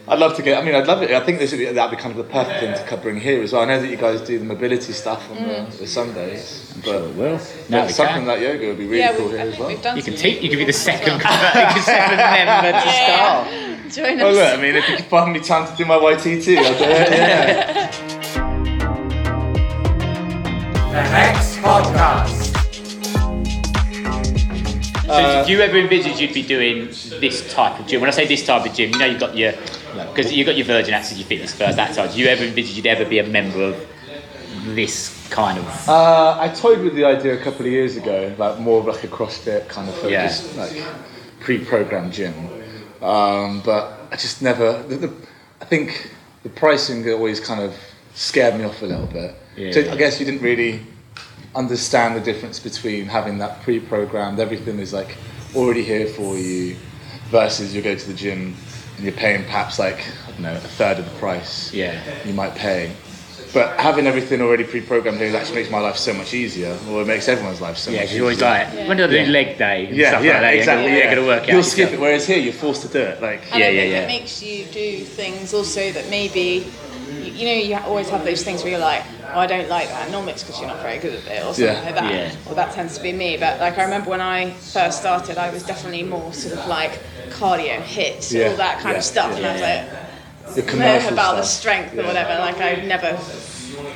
I'd 0.07 0.19
love 0.19 0.35
to 0.35 0.43
get. 0.43 0.61
I 0.61 0.63
mean, 0.65 0.75
I'd 0.75 0.85
love 0.85 1.01
it. 1.01 1.09
I 1.11 1.19
think 1.25 1.39
this 1.39 1.51
would 1.51 1.57
be, 1.57 1.65
that'd 1.65 1.97
be 1.97 2.01
kind 2.01 2.11
of 2.11 2.17
the 2.17 2.31
perfect 2.31 2.59
thing 2.59 2.87
to 2.89 2.97
bring 2.97 3.19
here 3.19 3.41
as 3.41 3.53
well. 3.53 3.63
I 3.63 3.65
know 3.65 3.81
that 3.81 3.87
you 3.89 3.97
guys 3.97 4.21
do 4.21 4.37
the 4.37 4.45
mobility 4.45 4.93
stuff 4.93 5.27
on 5.31 5.37
the, 5.37 5.41
mm. 5.43 5.79
the 5.79 5.87
Sundays, 5.87 6.73
but, 6.85 7.13
Well, 7.15 7.37
but 7.37 7.65
now 7.69 7.85
we 7.87 7.91
something 7.91 8.17
can. 8.17 8.27
like 8.27 8.39
yoga 8.41 8.67
would 8.67 8.77
be 8.77 8.85
really 8.85 8.99
Yeah, 8.99 9.15
cool 9.17 9.29
here 9.29 9.39
I 9.39 9.41
as 9.47 9.57
well. 9.57 9.67
we've 9.69 9.81
done 9.81 9.97
You 9.97 10.03
can 10.03 10.13
some 10.13 10.21
teach. 10.21 10.43
You 10.43 10.49
can 10.49 10.59
be 10.59 10.65
the 10.65 10.73
second, 10.73 11.21
as 11.25 11.75
the 11.75 11.81
second 11.81 12.17
member 12.17 12.71
to 12.71 12.91
start. 12.91 13.47
well. 13.47 13.89
Join 13.89 14.21
Oh 14.21 14.29
us. 14.29 14.35
look, 14.35 14.53
I 14.59 14.61
mean, 14.61 14.75
if 14.75 14.89
you 14.89 14.95
can 14.97 15.05
find 15.05 15.33
me 15.33 15.39
time 15.39 15.67
to 15.69 15.75
do 15.75 15.85
my 15.85 15.95
YTT, 15.95 16.57
I'll 16.57 16.77
do 16.77 16.83
it. 16.85 17.11
Yeah. 17.11 17.91
The 20.95 21.01
next 21.11 21.57
Podcast. 21.57 22.44
So 25.07 25.43
do 25.45 25.51
you 25.51 25.59
ever 25.61 25.77
envisage 25.77 26.19
you'd 26.19 26.33
be 26.33 26.41
doing 26.43 26.87
this 27.19 27.51
type 27.53 27.79
of 27.79 27.87
gym? 27.87 28.01
When 28.01 28.09
I 28.09 28.13
say 28.13 28.25
this 28.25 28.45
type 28.45 28.65
of 28.65 28.73
gym, 28.73 28.91
you 28.91 28.97
know 28.97 29.05
you've 29.05 29.19
got 29.19 29.35
your 29.37 29.53
because 30.13 30.33
you've 30.33 30.47
got 30.47 30.57
your 30.57 30.65
Virgin 30.65 30.93
Active, 30.93 31.17
your 31.17 31.27
Fitness 31.27 31.53
First, 31.53 31.77
that 31.77 31.93
side. 31.93 32.11
Do 32.11 32.19
you 32.19 32.27
ever 32.27 32.43
envisage 32.43 32.75
you'd 32.75 32.87
ever 32.87 33.05
be 33.05 33.19
a 33.19 33.23
member 33.27 33.61
of 33.61 33.87
this 34.75 35.27
kind 35.29 35.59
of? 35.59 35.89
Uh, 35.89 36.37
I 36.39 36.49
toyed 36.49 36.81
with 36.81 36.95
the 36.95 37.05
idea 37.05 37.39
a 37.39 37.43
couple 37.43 37.65
of 37.65 37.71
years 37.71 37.97
ago, 37.97 38.33
like 38.37 38.59
more 38.59 38.79
of 38.79 38.87
like 38.87 39.03
a 39.03 39.07
CrossFit 39.07 39.67
kind 39.67 39.87
of 39.89 39.95
Yeah. 40.09 40.27
focused, 40.27 40.57
like 40.57 40.83
pre-programmed 41.39 42.11
gym. 42.11 42.33
Um, 43.01 43.61
but 43.63 44.07
I 44.11 44.15
just 44.15 44.41
never. 44.41 44.81
The, 44.83 44.95
the, 44.95 45.13
I 45.61 45.65
think 45.65 46.11
the 46.43 46.49
pricing 46.49 47.07
always 47.11 47.39
kind 47.39 47.61
of 47.61 47.75
scared 48.15 48.57
me 48.57 48.63
off 48.65 48.81
a 48.81 48.85
little 48.85 49.07
bit. 49.07 49.35
Yeah. 49.55 49.71
So 49.71 49.91
I 49.91 49.95
guess 49.95 50.19
you 50.19 50.25
didn't 50.25 50.41
really 50.41 50.81
understand 51.55 52.15
the 52.15 52.19
difference 52.21 52.59
between 52.59 53.05
having 53.05 53.37
that 53.39 53.61
pre-programmed, 53.63 54.39
everything 54.39 54.79
is 54.79 54.93
like 54.93 55.17
already 55.55 55.83
here 55.83 56.07
for 56.07 56.37
you, 56.37 56.75
versus 57.29 57.73
you 57.73 57.81
go 57.81 57.95
to 57.95 58.07
the 58.07 58.13
gym 58.13 58.53
and 58.97 59.03
you're 59.03 59.13
paying 59.13 59.43
perhaps 59.45 59.79
like 59.79 59.99
I 60.27 60.31
don't 60.31 60.41
know 60.41 60.55
a 60.55 60.59
third 60.59 60.99
of 60.99 61.05
the 61.05 61.17
price 61.17 61.73
Yeah. 61.73 61.99
you 62.25 62.33
might 62.33 62.55
pay. 62.55 62.91
But 63.53 63.79
having 63.79 64.05
everything 64.05 64.41
already 64.41 64.65
pre-programmed 64.65 65.17
here 65.17 65.33
actually 65.35 65.55
makes 65.55 65.71
my 65.71 65.79
life 65.79 65.95
so 65.95 66.13
much 66.13 66.33
easier, 66.33 66.77
or 66.89 67.01
it 67.03 67.07
makes 67.07 67.29
everyone's 67.29 67.61
life 67.61 67.77
so 67.77 67.89
Yeah, 67.89 67.99
much 68.01 68.09
because 68.09 68.11
easier. 68.11 68.17
you're 68.17 68.25
always 68.25 68.41
like, 68.41 68.67
Yeah. 68.75 68.87
when 68.89 68.97
do 68.97 69.03
I 69.05 69.07
do 69.07 69.15
Yeah. 69.15 69.27
leg 69.29 69.57
day? 69.57 69.85
And 69.85 69.95
yeah, 69.95 70.09
stuff 70.09 70.23
yeah, 70.25 70.31
like 70.33 70.41
that. 70.41 70.51
You're 70.51 70.59
exactly. 70.59 70.91
yeah. 70.91 70.97
You're 70.97 71.03
going 71.05 71.17
to 71.17 71.25
work 71.25 71.43
out. 71.43 71.49
You'll 71.49 71.63
skip 71.63 71.91
it, 71.93 71.99
whereas 72.01 72.27
here 72.27 72.37
you're 72.37 72.51
forced 72.53 72.81
to 72.81 72.87
do 72.89 72.99
it. 72.99 73.21
Like, 73.21 73.43
And 73.51 73.59
Yeah, 73.61 73.67
I 73.67 73.69
yeah, 73.69 73.81
think 73.81 73.91
yeah. 73.91 73.97
it 73.99 74.07
makes 74.07 74.43
you 74.43 74.65
do 74.65 75.05
things 75.05 75.53
also 75.53 75.89
that 75.93 76.09
maybe, 76.09 76.69
you, 77.07 77.31
you 77.31 77.45
know, 77.45 77.53
you 77.53 77.75
always 77.87 78.09
have 78.09 78.25
those 78.25 78.43
things 78.43 78.61
where 78.61 78.71
you're 78.71 78.79
like, 78.81 79.03
oh, 79.33 79.39
I 79.39 79.47
don't 79.47 79.69
like 79.69 79.87
that. 79.89 80.11
Normally 80.11 80.33
it's 80.33 80.43
because 80.43 80.59
you're 80.59 80.69
not 80.69 80.81
very 80.81 80.97
good 80.99 81.13
at 81.13 81.25
it 81.27 81.39
or 81.41 81.53
something 81.53 81.65
Yeah. 81.65 81.81
like 81.81 81.95
that. 81.95 82.11
Yeah. 82.13 82.35
Well, 82.45 82.55
that 82.55 82.73
tends 82.73 82.97
to 82.97 83.03
be 83.03 83.11
me. 83.11 83.37
But 83.37 83.59
like 83.59 83.77
I 83.77 83.83
remember 83.83 84.09
when 84.09 84.21
I 84.21 84.51
first 84.51 84.99
started, 84.99 85.37
I 85.37 85.49
was 85.51 85.63
definitely 85.63 86.03
more 86.03 86.33
sort 86.33 86.57
of 86.59 86.67
like 86.67 86.99
cardio 87.29 87.79
hits, 87.81 88.31
Yeah, 88.33 88.49
all 88.49 88.57
that 88.57 88.79
kind 88.81 88.93
yeah, 88.93 88.99
of 88.99 89.03
stuff. 89.03 89.35
And 89.35 89.45
I 89.45 89.51
was 89.53 89.61
yeah. 89.61 89.99
like, 90.45 90.55
the 90.55 90.61
know 90.61 90.67
commercial 90.67 91.13
about 91.13 91.35
the 91.37 91.43
stuff. 91.43 91.59
strength 91.59 91.93
or 91.97 92.03
whatever. 92.03 92.39
Like 92.39 92.61
I 92.61 92.75
never 92.85 93.17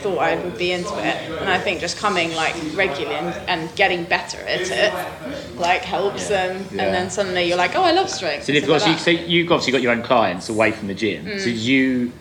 thought 0.02 0.18
I 0.18 0.36
would 0.36 0.58
be 0.58 0.72
into 0.72 0.94
it, 0.98 1.16
and 1.40 1.50
I 1.50 1.60
think 1.60 1.80
just 1.80 1.98
coming 1.98 2.34
like 2.36 2.56
regularly 2.74 3.16
and, 3.16 3.36
and 3.48 3.76
getting 3.76 4.04
better 4.04 4.38
at 4.40 4.62
it, 4.62 5.56
like 5.58 5.82
helps 5.82 6.28
them. 6.28 6.66
Yeah. 6.72 6.84
And 6.84 6.94
then 6.94 7.10
suddenly 7.10 7.44
you're 7.44 7.58
like, 7.58 7.76
oh, 7.76 7.84
I 7.84 7.92
love 7.92 8.10
strength. 8.10 8.46
So, 8.46 8.50
and 8.50 8.56
you've, 8.56 8.64
stuff 8.66 8.82
got, 8.82 8.90
like 8.90 9.00
so, 9.00 9.12
that. 9.12 9.20
so 9.20 9.26
you've 9.26 9.52
obviously 9.52 9.72
got 9.72 9.82
your 9.82 9.92
own 9.92 10.02
clients 10.04 10.50
away 10.50 10.72
from 10.72 10.88
the 10.88 10.94
gym. 10.96 11.26
Mm. 11.26 11.40
So 11.40 11.50
you 11.50 12.12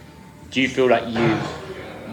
do 0.50 0.60
you 0.60 0.68
feel 0.68 0.88
like 0.88 1.06
you, 1.08 1.38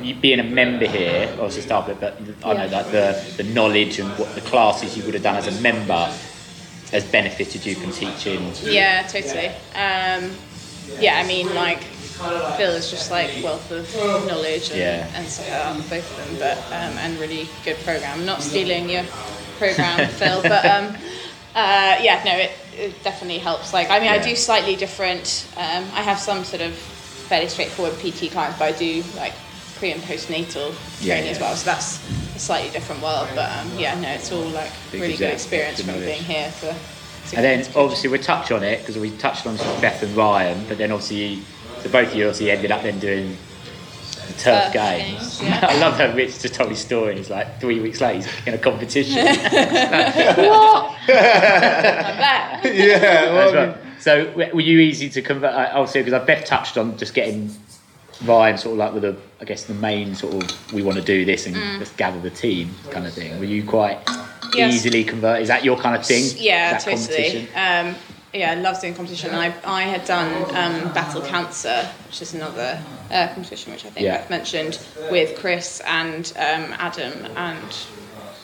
you 0.05 0.15
being 0.15 0.39
a 0.39 0.43
member 0.43 0.85
here, 0.85 1.27
obviously 1.33 1.61
start 1.63 1.87
with, 1.87 1.99
but 1.99 2.17
I 2.43 2.53
know 2.53 2.63
Yeah. 2.63 2.67
that 2.67 2.91
the 2.91 3.43
the 3.43 3.49
knowledge 3.51 3.99
and 3.99 4.09
what 4.19 4.33
the 4.35 4.41
classes 4.41 4.95
you 4.95 5.03
would 5.03 5.13
have 5.13 5.23
done 5.23 5.35
as 5.35 5.47
a 5.47 5.61
member 5.61 6.13
has 6.91 7.03
benefited 7.03 7.65
you 7.65 7.75
from 7.75 7.91
teaching. 7.91 8.51
Yeah, 8.63 9.03
totally. 9.07 9.47
Um, 9.73 10.31
yeah, 10.99 11.17
I 11.19 11.25
mean, 11.27 11.53
like, 11.55 11.81
Phil 12.57 12.71
is 12.71 12.89
just 12.91 13.09
like 13.11 13.29
wealth 13.43 13.69
of 13.71 13.93
knowledge 14.27 14.69
and, 14.69 14.79
Yeah. 14.79 15.11
and 15.15 15.27
stuff 15.27 15.49
like 15.49 15.89
that, 15.89 15.89
both 15.89 16.19
of 16.19 16.39
them, 16.39 16.39
but 16.39 16.57
um, 16.67 16.97
and 16.99 17.19
really 17.19 17.49
good 17.65 17.77
program. 17.83 18.25
Not 18.25 18.41
stealing 18.43 18.89
your 18.89 19.03
program, 19.57 20.07
Phil, 20.19 20.41
but 20.43 20.63
um, 20.65 20.95
uh, 21.55 21.97
yeah, 22.01 22.21
no, 22.23 22.37
it, 22.37 22.51
it 22.77 23.03
definitely 23.03 23.39
helps. 23.39 23.73
Like, 23.73 23.89
I 23.89 23.99
mean, 23.99 24.09
I 24.09 24.19
do 24.19 24.35
slightly 24.35 24.75
different. 24.75 25.47
Um, 25.57 25.83
I 25.93 26.01
have 26.03 26.19
some 26.19 26.43
sort 26.43 26.61
of 26.61 26.73
fairly 27.29 27.47
straightforward 27.47 27.97
PT 27.99 28.31
clients, 28.31 28.59
but 28.59 28.65
I 28.65 28.77
do 28.77 29.03
like 29.17 29.33
pre 29.75 29.91
and 29.91 30.01
postnatal 30.03 30.73
Yeah, 31.01 31.13
training 31.15 31.25
yeah. 31.25 31.31
as 31.31 31.39
well. 31.39 31.55
So 31.55 31.65
that's 31.65 31.99
a 32.35 32.39
slightly 32.39 32.69
different 32.71 33.01
world. 33.01 33.27
But 33.35 33.51
um, 33.51 33.71
yeah, 33.77 33.99
no, 33.99 34.09
it's 34.09 34.31
all 34.31 34.43
like 34.49 34.71
Big 34.91 35.01
really 35.01 35.17
good 35.17 35.31
experience 35.33 35.77
good 35.81 35.91
from 35.91 35.99
being 36.01 36.23
here 36.23 36.49
for. 36.51 36.75
And 37.35 37.43
then 37.43 37.59
obviously 37.75 38.09
we'll 38.09 38.21
touch 38.21 38.51
on 38.51 38.63
it 38.63 38.79
because 38.81 38.97
we 38.99 39.09
touched 39.17 39.47
on 39.47 39.57
Beth 39.81 40.03
and 40.03 40.15
Ryan, 40.15 40.63
but 40.67 40.77
then 40.77 40.91
obviously 40.91 41.41
the 41.81 41.89
both 41.89 42.09
of 42.09 42.15
you 42.15 42.25
obviously 42.25 42.51
ended 42.51 42.71
up 42.71 42.83
then 42.83 42.99
doing 42.99 43.35
the 44.27 44.33
turf 44.33 44.63
Turf 44.65 44.73
games. 44.73 45.39
games, 45.39 45.41
yeah. 45.41 45.59
I 45.69 45.77
love 45.79 45.97
how 45.97 46.13
Rich 46.15 46.39
just 46.41 46.53
told 46.53 46.69
his 46.69 46.79
story. 46.79 47.15
He's 47.17 47.29
like 47.31 47.59
three 47.59 47.79
weeks 47.79 47.99
later 47.99 48.27
he's 48.29 48.47
in 48.47 48.53
a 48.53 48.57
competition. 48.59 49.17
I'm 49.27 50.97
back. 51.07 52.63
yeah, 52.63 53.31
well, 53.33 53.47
as 53.47 53.53
I 53.53 53.55
well. 53.55 53.67
mean, 53.67 53.77
So 53.99 54.31
were 54.53 54.61
you 54.61 54.79
easy 54.79 55.09
to 55.09 55.21
convert? 55.21 55.53
Also, 55.73 56.03
because 56.03 56.25
Beth 56.27 56.45
touched 56.45 56.77
on 56.77 56.95
just 56.97 57.13
getting 57.13 57.49
Ryan 58.23 58.57
sort 58.57 58.73
of 58.73 58.77
like 58.79 58.93
with 58.93 59.01
the, 59.03 59.17
I 59.41 59.45
guess 59.45 59.65
the 59.65 59.73
main 59.73 60.15
sort 60.15 60.41
of 60.43 60.73
we 60.73 60.81
want 60.81 60.97
to 60.97 61.03
do 61.03 61.25
this 61.25 61.45
and 61.47 61.55
let's 61.79 61.91
gather 61.93 62.19
the 62.21 62.29
team 62.29 62.73
kind 62.91 63.05
of 63.05 63.13
thing. 63.13 63.37
Were 63.39 63.45
you 63.45 63.63
quite 63.63 63.99
Mm. 64.05 64.59
Yes. 64.59 64.73
easily 64.75 65.03
convert? 65.03 65.41
Is 65.41 65.49
that 65.49 65.65
your 65.65 65.75
kind 65.77 65.95
of 65.97 66.05
thing? 66.05 66.23
Yeah, 66.37 66.77
totally. 66.77 67.41
Um, 67.55 67.93
yeah, 68.33 68.51
I 68.51 68.55
love 68.55 68.79
doing 68.79 68.93
competition. 68.93 69.31
And 69.31 69.39
I, 69.39 69.53
I 69.65 69.81
had 69.83 70.05
done 70.05 70.31
um, 70.55 70.93
Battle 70.93 71.21
Cancer, 71.21 71.89
which 72.07 72.21
is 72.21 72.33
another 72.33 72.81
uh, 73.11 73.27
competition 73.33 73.73
which 73.73 73.85
I 73.85 73.89
think 73.89 74.05
Yeah. 74.05 74.17
Beth 74.19 74.29
mentioned 74.29 74.79
with 75.11 75.37
Chris 75.39 75.81
and 75.85 76.31
um, 76.37 76.73
Adam 76.77 77.25
and 77.35 77.73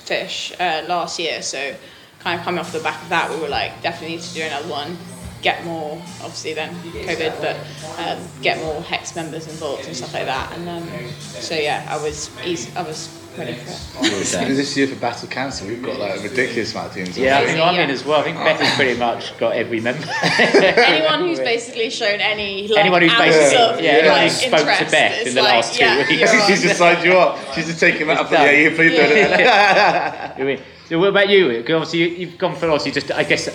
Fish 0.04 0.51
uh, 0.60 0.84
last 0.90 1.18
year. 1.18 1.42
So 1.42 1.75
kind 2.20 2.38
of 2.40 2.44
coming 2.44 2.60
off 2.60 2.74
the 2.74 2.80
back 2.80 3.01
of 3.04 3.10
that, 3.10 3.30
we 3.30 3.40
were 3.40 3.48
like, 3.50 3.82
definitely 3.82 4.18
need 4.18 4.24
to 4.24 4.34
do 4.34 4.42
another 4.44 4.68
one. 4.70 4.98
Get 5.41 5.63
more, 5.65 5.93
obviously 6.21 6.53
then 6.53 6.74
COVID, 6.75 7.41
but 7.41 7.57
um, 8.00 8.19
get 8.41 8.60
more 8.60 8.81
Hex 8.83 9.15
members 9.15 9.48
involved 9.48 9.86
and 9.88 9.95
stuff 9.95 10.13
like 10.13 10.25
that. 10.25 10.51
And 10.57 10.69
um, 10.69 11.10
so 11.17 11.55
yeah, 11.55 11.88
I 11.89 11.98
was 12.01 12.29
easy, 12.45 12.71
I 12.75 12.83
was 12.83 13.10
ready 13.38 13.53
for 13.55 13.69
it. 14.05 14.17
Was 14.19 14.31
that- 14.33 14.41
because 14.41 14.57
this 14.57 14.77
year 14.77 14.88
for 14.88 14.95
Battle 15.00 15.27
Cancer, 15.27 15.65
we've 15.65 15.81
got 15.81 15.98
like 16.00 16.19
a 16.19 16.21
ridiculous 16.21 16.74
amount 16.74 16.89
of 16.89 16.93
teams. 16.93 17.17
Yeah, 17.17 17.39
I 17.39 17.45
think 17.45 17.60
I'm 17.60 17.74
in 17.79 17.89
as 17.89 18.05
well. 18.05 18.19
I 18.19 18.24
think 18.24 18.38
Beth 18.38 18.60
has 18.60 18.75
pretty 18.75 19.00
much 19.00 19.36
got 19.39 19.53
every 19.55 19.79
member. 19.79 20.05
anyone 20.39 21.21
who's 21.21 21.39
basically 21.39 21.89
shown 21.89 22.19
any 22.19 22.67
like, 22.67 22.79
Anyone 22.79 23.01
who's 23.01 23.12
ounce 23.12 23.21
basically- 23.21 23.63
of, 23.63 23.81
yeah, 23.81 23.91
anyone 23.91 24.17
like, 24.17 24.24
who's 24.24 24.38
spoke 24.41 24.51
to 24.51 24.71
interest, 24.71 24.91
Beth 24.91 25.27
in 25.27 25.33
the 25.36 25.41
like, 25.41 25.53
last 25.53 25.74
two 25.74 25.83
yeah, 25.83 25.98
weeks. 26.07 26.48
She's 26.48 26.62
just 26.62 26.77
signed 26.77 27.03
you 27.03 27.13
up. 27.13 27.39
She's 27.55 27.65
just 27.65 27.79
taking 27.79 28.07
that 28.07 28.19
up. 28.19 28.29
done. 28.29 28.45
Yeah, 28.45 28.51
you 28.51 28.69
please 28.75 28.91
do 28.91 29.01
it. 29.01 30.38
You 30.39 30.45
win. 30.45 30.62
So 30.88 31.00
what 31.00 31.10
about 31.10 31.29
you? 31.29 31.48
Because 31.48 31.74
obviously 31.75 32.00
you, 32.00 32.07
you've 32.27 32.38
gone 32.38 32.55
for 32.55 32.65
obviously 32.69 32.91
just 32.91 33.12
I 33.12 33.24
guess 33.24 33.48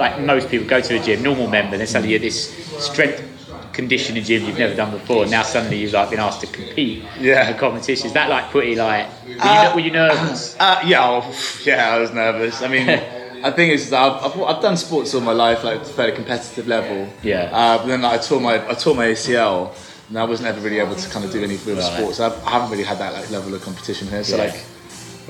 like 0.00 0.18
most 0.20 0.48
people 0.50 0.66
go 0.66 0.80
to 0.80 0.94
a 0.96 0.98
gym, 0.98 1.22
normal 1.22 1.46
member, 1.46 1.74
and 1.74 1.80
then 1.80 1.86
suddenly 1.86 2.10
you're 2.10 2.18
this 2.18 2.50
strength 2.82 3.22
conditioning 3.72 4.24
gym 4.24 4.42
you've 4.44 4.58
never 4.58 4.74
done 4.74 4.90
before, 4.90 5.22
and 5.22 5.30
now 5.30 5.42
suddenly 5.42 5.78
you've 5.78 5.92
like 5.92 6.10
been 6.10 6.18
asked 6.18 6.40
to 6.40 6.46
compete 6.48 7.04
Yeah. 7.18 7.48
in 7.48 7.54
a 7.54 7.58
competition. 7.58 8.06
Is 8.06 8.12
that 8.14 8.28
like 8.28 8.50
pretty 8.50 8.74
like 8.74 9.06
were 9.06 9.32
you, 9.34 9.38
Uh, 9.40 9.72
were 9.74 9.80
you 9.80 9.90
nervous? 9.92 10.56
Uh, 10.60 10.80
yeah, 10.84 11.04
oh, 11.08 11.22
yeah, 11.64 11.94
I 11.94 11.98
was 11.98 12.10
nervous. 12.12 12.62
I 12.62 12.68
mean, 12.68 12.88
I 13.42 13.50
think 13.52 13.72
it's 13.74 13.92
I've, 13.92 14.24
I've, 14.24 14.42
I've 14.42 14.62
done 14.62 14.76
sports 14.76 15.14
all 15.14 15.20
my 15.20 15.32
life, 15.32 15.62
like 15.64 15.84
fairly 15.84 16.12
competitive 16.12 16.66
level. 16.66 17.08
Yeah. 17.22 17.48
Uh, 17.52 17.78
but 17.78 17.86
then 17.86 18.02
like, 18.02 18.20
I 18.20 18.22
tore 18.22 18.40
my 18.40 18.54
I 18.68 18.74
tore 18.74 18.94
my 18.94 19.06
ACL, 19.06 19.72
and 20.08 20.18
I 20.18 20.24
wasn't 20.24 20.48
ever 20.48 20.60
really 20.60 20.78
able 20.80 20.96
to 20.96 21.08
kind 21.10 21.24
of 21.24 21.30
do 21.30 21.42
any 21.44 21.56
real 21.58 21.76
Right. 21.76 21.84
sports. 21.92 22.18
I, 22.20 22.28
I 22.44 22.50
haven't 22.50 22.70
really 22.70 22.84
had 22.84 22.98
that 22.98 23.12
like 23.14 23.30
level 23.30 23.54
of 23.54 23.62
competition 23.62 24.08
here. 24.08 24.24
So 24.24 24.36
Yeah. 24.36 24.44
like. 24.44 24.56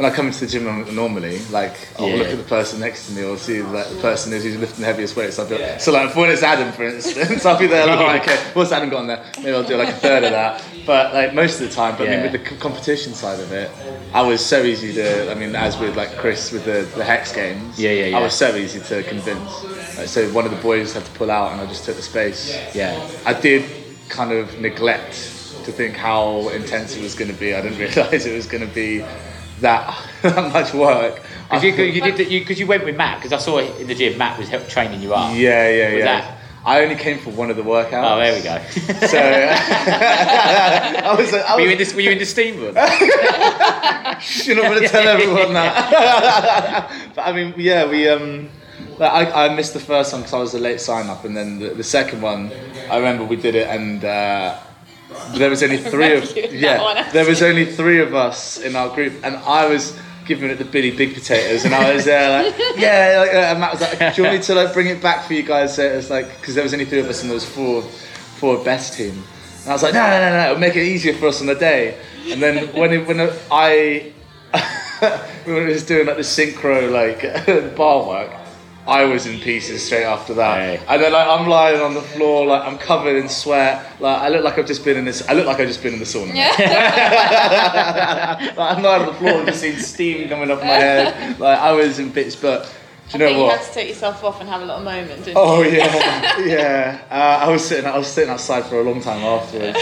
When 0.01 0.11
I 0.11 0.15
come 0.17 0.29
into 0.29 0.41
the 0.41 0.47
gym 0.47 0.65
normally, 0.95 1.41
like 1.51 1.75
I'll 1.99 2.09
Yeah. 2.09 2.17
look 2.17 2.29
at 2.29 2.39
the 2.39 2.45
person 2.45 2.81
next 2.81 3.09
to 3.09 3.13
me 3.13 3.23
or 3.23 3.37
see 3.37 3.61
like 3.61 3.87
the 3.91 3.97
person 4.01 4.33
is 4.33 4.45
who's 4.45 4.57
lifting 4.57 4.81
the 4.81 4.87
heaviest 4.87 5.15
weights. 5.15 5.39
I'll 5.39 5.47
be 5.47 5.59
so 5.79 5.93
like 5.93 6.17
when 6.17 6.31
it's 6.31 6.43
Adam, 6.43 6.73
for 6.73 6.85
instance, 6.85 7.45
I'll 7.45 7.59
be 7.59 7.67
there 7.67 7.85
like, 7.87 8.01
oh, 8.01 8.17
okay, 8.23 8.39
what's 8.55 8.73
Adam 8.73 8.89
got 8.89 9.01
on 9.01 9.09
there? 9.09 9.23
Maybe 9.37 9.53
I'll 9.53 9.63
do 9.63 9.77
like 9.77 9.91
a 9.91 9.93
third 9.93 10.25
of 10.25 10.31
that. 10.31 10.65
But 10.87 11.13
like 11.13 11.35
most 11.35 11.61
of 11.61 11.69
the 11.69 11.75
time, 11.75 11.99
but 11.99 12.09
I 12.09 12.13
mean 12.13 12.23
with 12.23 12.33
the 12.33 12.49
c- 12.49 12.57
competition 12.57 13.13
side 13.13 13.41
of 13.41 13.53
it, 13.53 13.71
I 14.15 14.23
was 14.23 14.43
so 14.43 14.63
easy 14.63 14.95
to. 14.95 15.31
I 15.31 15.35
mean, 15.35 15.55
as 15.55 15.77
with 15.79 15.99
like 15.99 16.17
Chris 16.17 16.51
with 16.51 16.65
the, 16.65 16.89
the 16.97 17.05
hex 17.05 17.35
games, 17.35 17.79
Yeah, 17.79 17.91
yeah, 17.91 18.07
yeah. 18.07 18.17
I 18.19 18.23
was 18.23 18.33
so 18.33 18.57
easy 18.57 18.81
to 18.81 19.03
convince. 19.03 19.53
Like, 19.99 20.09
so 20.09 20.27
one 20.33 20.47
of 20.47 20.51
the 20.51 20.63
boys 20.63 20.95
had 20.95 21.05
to 21.05 21.11
pull 21.11 21.31
out, 21.31 21.53
and 21.53 21.61
I 21.61 21.67
just 21.67 21.85
took 21.85 21.97
the 21.97 22.03
space. 22.03 22.59
Yeah. 22.75 22.97
I 23.27 23.35
did 23.35 23.67
kind 24.09 24.33
of 24.33 24.59
neglect 24.63 25.13
to 25.67 25.73
think 25.73 25.95
how 25.95 26.49
intense 26.49 26.97
it 26.97 27.03
was 27.03 27.15
going 27.15 27.31
to 27.31 27.37
be. 27.39 27.55
I 27.55 27.61
didn't 27.61 27.77
realise 27.97 28.25
it 28.25 28.35
was 28.35 28.47
going 28.47 28.67
to 28.67 28.75
be 28.75 29.05
that 29.61 29.97
that 30.23 30.53
much 30.53 30.73
work. 30.75 31.21
Because 31.51 31.65
you, 31.65 31.73
you 31.73 32.01
did 32.01 32.17
the- 32.17 32.25
you, 32.31 32.45
'cause 32.45 32.59
you 32.61 32.67
went 32.67 32.85
with 32.85 32.97
Matt 32.97 33.19
because 33.19 33.33
I 33.33 33.39
saw 33.39 33.59
in 33.59 33.87
the 33.87 33.95
gym 33.95 34.17
Matt 34.19 34.39
was 34.39 34.49
help 34.49 34.69
training 34.69 35.01
you 35.03 35.15
up. 35.15 35.35
yeah, 35.35 35.69
yeah, 35.69 35.89
Was 35.95 35.99
yeah. 35.99 36.05
that- 36.21 36.37
I 36.63 36.83
only 36.83 36.95
came 36.95 37.19
for 37.19 37.31
one 37.31 37.49
of 37.51 37.57
the 37.57 37.63
workouts. 37.63 38.05
Oh, 38.05 38.19
there 38.19 38.35
we 38.37 38.43
go. 38.43 38.59
So 39.07 39.19
I 39.19 41.15
was 41.17 41.33
like, 41.33 41.43
I 41.43 41.55
were, 41.57 41.63
you 41.63 41.71
in 41.71 41.79
the, 41.79 41.93
were 41.95 42.01
you 42.03 42.11
in 42.11 42.19
the 42.19 42.27
steam 42.27 42.57
room? 42.57 42.75
You're 42.75 44.57
not 44.57 44.65
going 44.71 44.83
to 44.83 44.89
tell 44.89 45.09
everyone 45.09 45.55
that. 45.55 47.13
but 47.15 47.23
I 47.27 47.33
mean, 47.33 47.55
yeah, 47.57 47.89
we. 47.89 48.07
Um, 48.09 48.51
I, 49.01 49.47
I 49.47 49.55
missed 49.55 49.73
the 49.73 49.81
first 49.81 50.13
one 50.13 50.21
because 50.21 50.35
I 50.35 50.39
was 50.39 50.53
a 50.53 50.59
late 50.59 50.81
sign 50.83 51.09
up, 51.09 51.25
and 51.25 51.35
then 51.35 51.59
the, 51.59 51.71
the 51.71 51.83
second 51.85 52.21
one, 52.21 52.53
I 52.91 52.99
remember 52.99 53.25
we 53.25 53.37
did 53.37 53.55
it, 53.55 53.67
and 53.69 54.05
uh, 54.05 54.59
there 55.35 55.51
was 55.51 55.63
only 55.63 55.79
three 55.79 56.17
of 56.17 56.37
you, 56.37 56.49
yeah, 56.51 56.83
one, 56.83 57.13
there 57.13 57.27
was 57.27 57.43
only 57.43 57.65
three 57.65 58.01
of 58.01 58.15
us 58.15 58.59
in 58.59 58.77
our 58.77 58.95
group, 58.95 59.15
and 59.23 59.37
I 59.37 59.67
was 59.67 59.97
giving 60.27 60.51
it 60.51 60.57
the 60.57 60.65
Billy 60.65 60.91
Big 60.91 61.15
Potatoes, 61.15 61.65
and 61.65 61.75
I 61.75 61.93
was 61.93 62.05
there 62.05 62.45
like, 62.45 62.55
yeah, 62.77 63.17
like, 63.19 63.35
uh, 63.35 63.51
and 63.51 63.61
Matt 63.61 63.73
was 63.73 63.81
like, 63.81 63.99
do 64.15 64.23
you 64.23 64.29
want 64.29 64.39
me 64.39 64.43
to 64.45 64.55
like 64.55 64.73
bring 64.73 64.87
it 64.87 65.03
back 65.03 65.27
for 65.27 65.35
you 65.35 65.43
guys? 65.43 65.75
So 65.75 65.83
it 65.85 65.97
was 65.97 66.11
like 66.11 66.29
because 66.41 66.55
there 66.55 66.65
was 66.65 66.73
only 66.73 66.85
three 66.85 67.01
of 67.01 67.07
us, 67.07 67.23
and 67.23 67.31
there 67.31 67.35
was 67.35 67.45
four, 67.49 67.83
four 67.83 68.63
best 68.63 68.95
team, 68.95 69.23
and 69.63 69.69
I 69.69 69.73
was 69.73 69.83
like, 69.83 69.95
no, 69.95 70.01
no, 70.01 70.21
no, 70.21 70.31
no, 70.31 70.45
it'll 70.47 70.59
make 70.59 70.77
it 70.77 70.85
easier 70.85 71.15
for 71.15 71.29
us 71.29 71.41
on 71.41 71.47
the 71.47 71.55
day. 71.55 71.99
And 72.29 72.43
then 72.43 72.69
when 72.75 72.93
it, 72.93 73.07
when 73.07 73.21
I 73.51 74.13
when 75.45 75.63
it 75.63 75.73
was 75.73 75.85
doing 75.85 76.07
like 76.07 76.17
the 76.17 76.23
synchro 76.23 76.91
like 76.91 77.77
bar 77.77 78.07
work, 78.07 78.31
I 78.91 79.05
was 79.05 79.25
in 79.25 79.39
pieces 79.39 79.87
straight 79.87 80.03
after 80.03 80.35
that. 80.35 80.59
Hey. 80.59 80.83
And 80.89 81.01
then 81.01 81.13
like 81.13 81.29
I'm 81.29 81.49
lying 81.49 81.81
on 81.81 81.95
the 81.95 82.03
floor, 82.03 82.45
like 82.45 82.65
I'm 82.65 82.77
covered 82.77 83.17
in 83.17 83.29
sweat. 83.29 84.01
Like 84.01 84.21
I 84.21 84.29
look 84.29 84.43
like 84.43 84.59
I've 84.59 84.67
just 84.67 84.85
been 84.85 84.97
in 84.97 85.05
this. 85.05 85.27
I 85.29 85.35
look 85.35 85.47
like 85.47 85.61
I've 85.61 85.69
just 85.69 85.81
been 85.81 85.93
in 85.93 86.01
the 86.01 86.05
sauna. 86.05 86.35
like, 86.35 86.59
I'm 88.59 88.83
lying 88.83 89.03
on 89.03 89.07
the 89.07 89.15
floor 89.15 89.35
and 89.35 89.47
just 89.47 89.61
seeing 89.61 89.79
steam 89.79 90.29
coming 90.29 90.51
off 90.51 90.61
my 90.61 90.67
head. 90.67 91.21
Like 91.41 91.61
I 91.61 91.73
was 91.73 92.01
in 92.01 92.11
bits, 92.11 92.35
but 92.35 92.69
do 93.13 93.19
you 93.19 93.25
I 93.25 93.29
know 93.29 93.35
think 93.35 93.39
what? 93.47 93.53
you 93.53 93.59
had 93.59 93.67
to 93.67 93.73
take 93.75 93.89
yourself 93.89 94.25
off 94.25 94.41
and 94.41 94.49
have 94.49 94.63
a 94.63 94.65
little 94.65 94.83
moment. 94.83 95.25
Didn't 95.25 95.37
Oh 95.37 95.63
you? 95.63 95.71
yeah, 95.79 96.39
yeah. 96.47 96.99
Uh, 97.11 97.47
I 97.47 97.51
was 97.51 97.65
sitting, 97.67 97.87
I 97.87 97.97
was 97.99 98.07
sitting 98.07 98.31
outside 98.31 98.65
for 98.67 98.81
a 98.81 98.85
long 98.85 99.01
time 99.01 99.23
afterwards. 99.25 99.79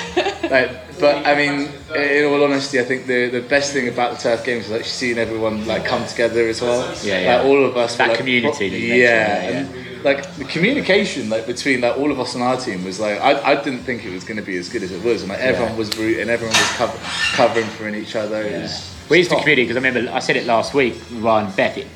like, 0.51 0.71
but 0.99 1.27
I 1.27 1.35
mean, 1.35 1.69
in 1.95 2.25
all 2.27 2.43
honesty, 2.43 2.81
I 2.81 2.85
think 2.85 3.07
the 3.07 3.29
the 3.29 3.43
best 3.43 3.73
thing 3.73 3.89
about 3.89 4.13
the 4.17 4.19
turf 4.19 4.45
games 4.45 4.67
is 4.67 4.73
actually 4.73 4.89
seeing 4.89 5.19
everyone 5.19 5.67
like 5.67 5.85
come 5.85 6.07
together 6.07 6.49
as 6.49 6.61
well. 6.63 6.95
Yeah, 7.03 7.21
yeah. 7.21 7.37
Like 7.37 7.47
all 7.47 7.65
of 7.65 7.77
us. 7.77 7.97
That 7.97 8.05
were, 8.05 8.09
like, 8.13 8.19
community 8.19 8.69
that 8.71 8.79
you 8.79 8.95
yeah, 8.95 9.51
mentioned, 9.51 9.77
and 9.77 10.05
like 10.05 10.35
the 10.37 10.45
communication 10.45 11.29
like 11.29 11.47
between 11.47 11.81
like 11.81 11.97
all 11.99 12.11
of 12.11 12.21
us 12.21 12.35
on 12.37 12.43
our 12.43 12.57
team 12.57 12.85
was 12.85 12.99
like 13.01 13.21
I, 13.21 13.53
I 13.53 13.63
didn't 13.63 13.81
think 13.81 14.05
it 14.05 14.13
was 14.13 14.25
going 14.25 14.37
to 14.39 14.43
be 14.43 14.57
as 14.57 14.69
good 14.69 14.83
as 14.83 14.91
it 14.93 15.03
was, 15.05 15.23
and 15.23 15.31
like 15.31 15.41
everyone 15.41 15.77
was 15.77 15.95
rooting, 15.99 16.29
everyone 16.29 16.55
was 16.57 16.71
cover, 16.77 16.99
covering 17.35 17.67
for 17.67 17.89
each 17.89 18.17
other. 18.17 18.43
It 18.43 18.63
was, 18.63 18.95
We 19.11 19.19
used 19.19 19.31
to 19.31 19.37
community 19.37 19.65
because 19.65 19.77
I 19.77 19.87
remember 19.87 20.11
I 20.13 20.21
said 20.21 20.37
it 20.37 20.47
last 20.47 20.73
week 20.75 20.95
Ryan 21.13 21.47
and 21.47 21.57
Beth. 21.57 21.77
It, 21.79 21.87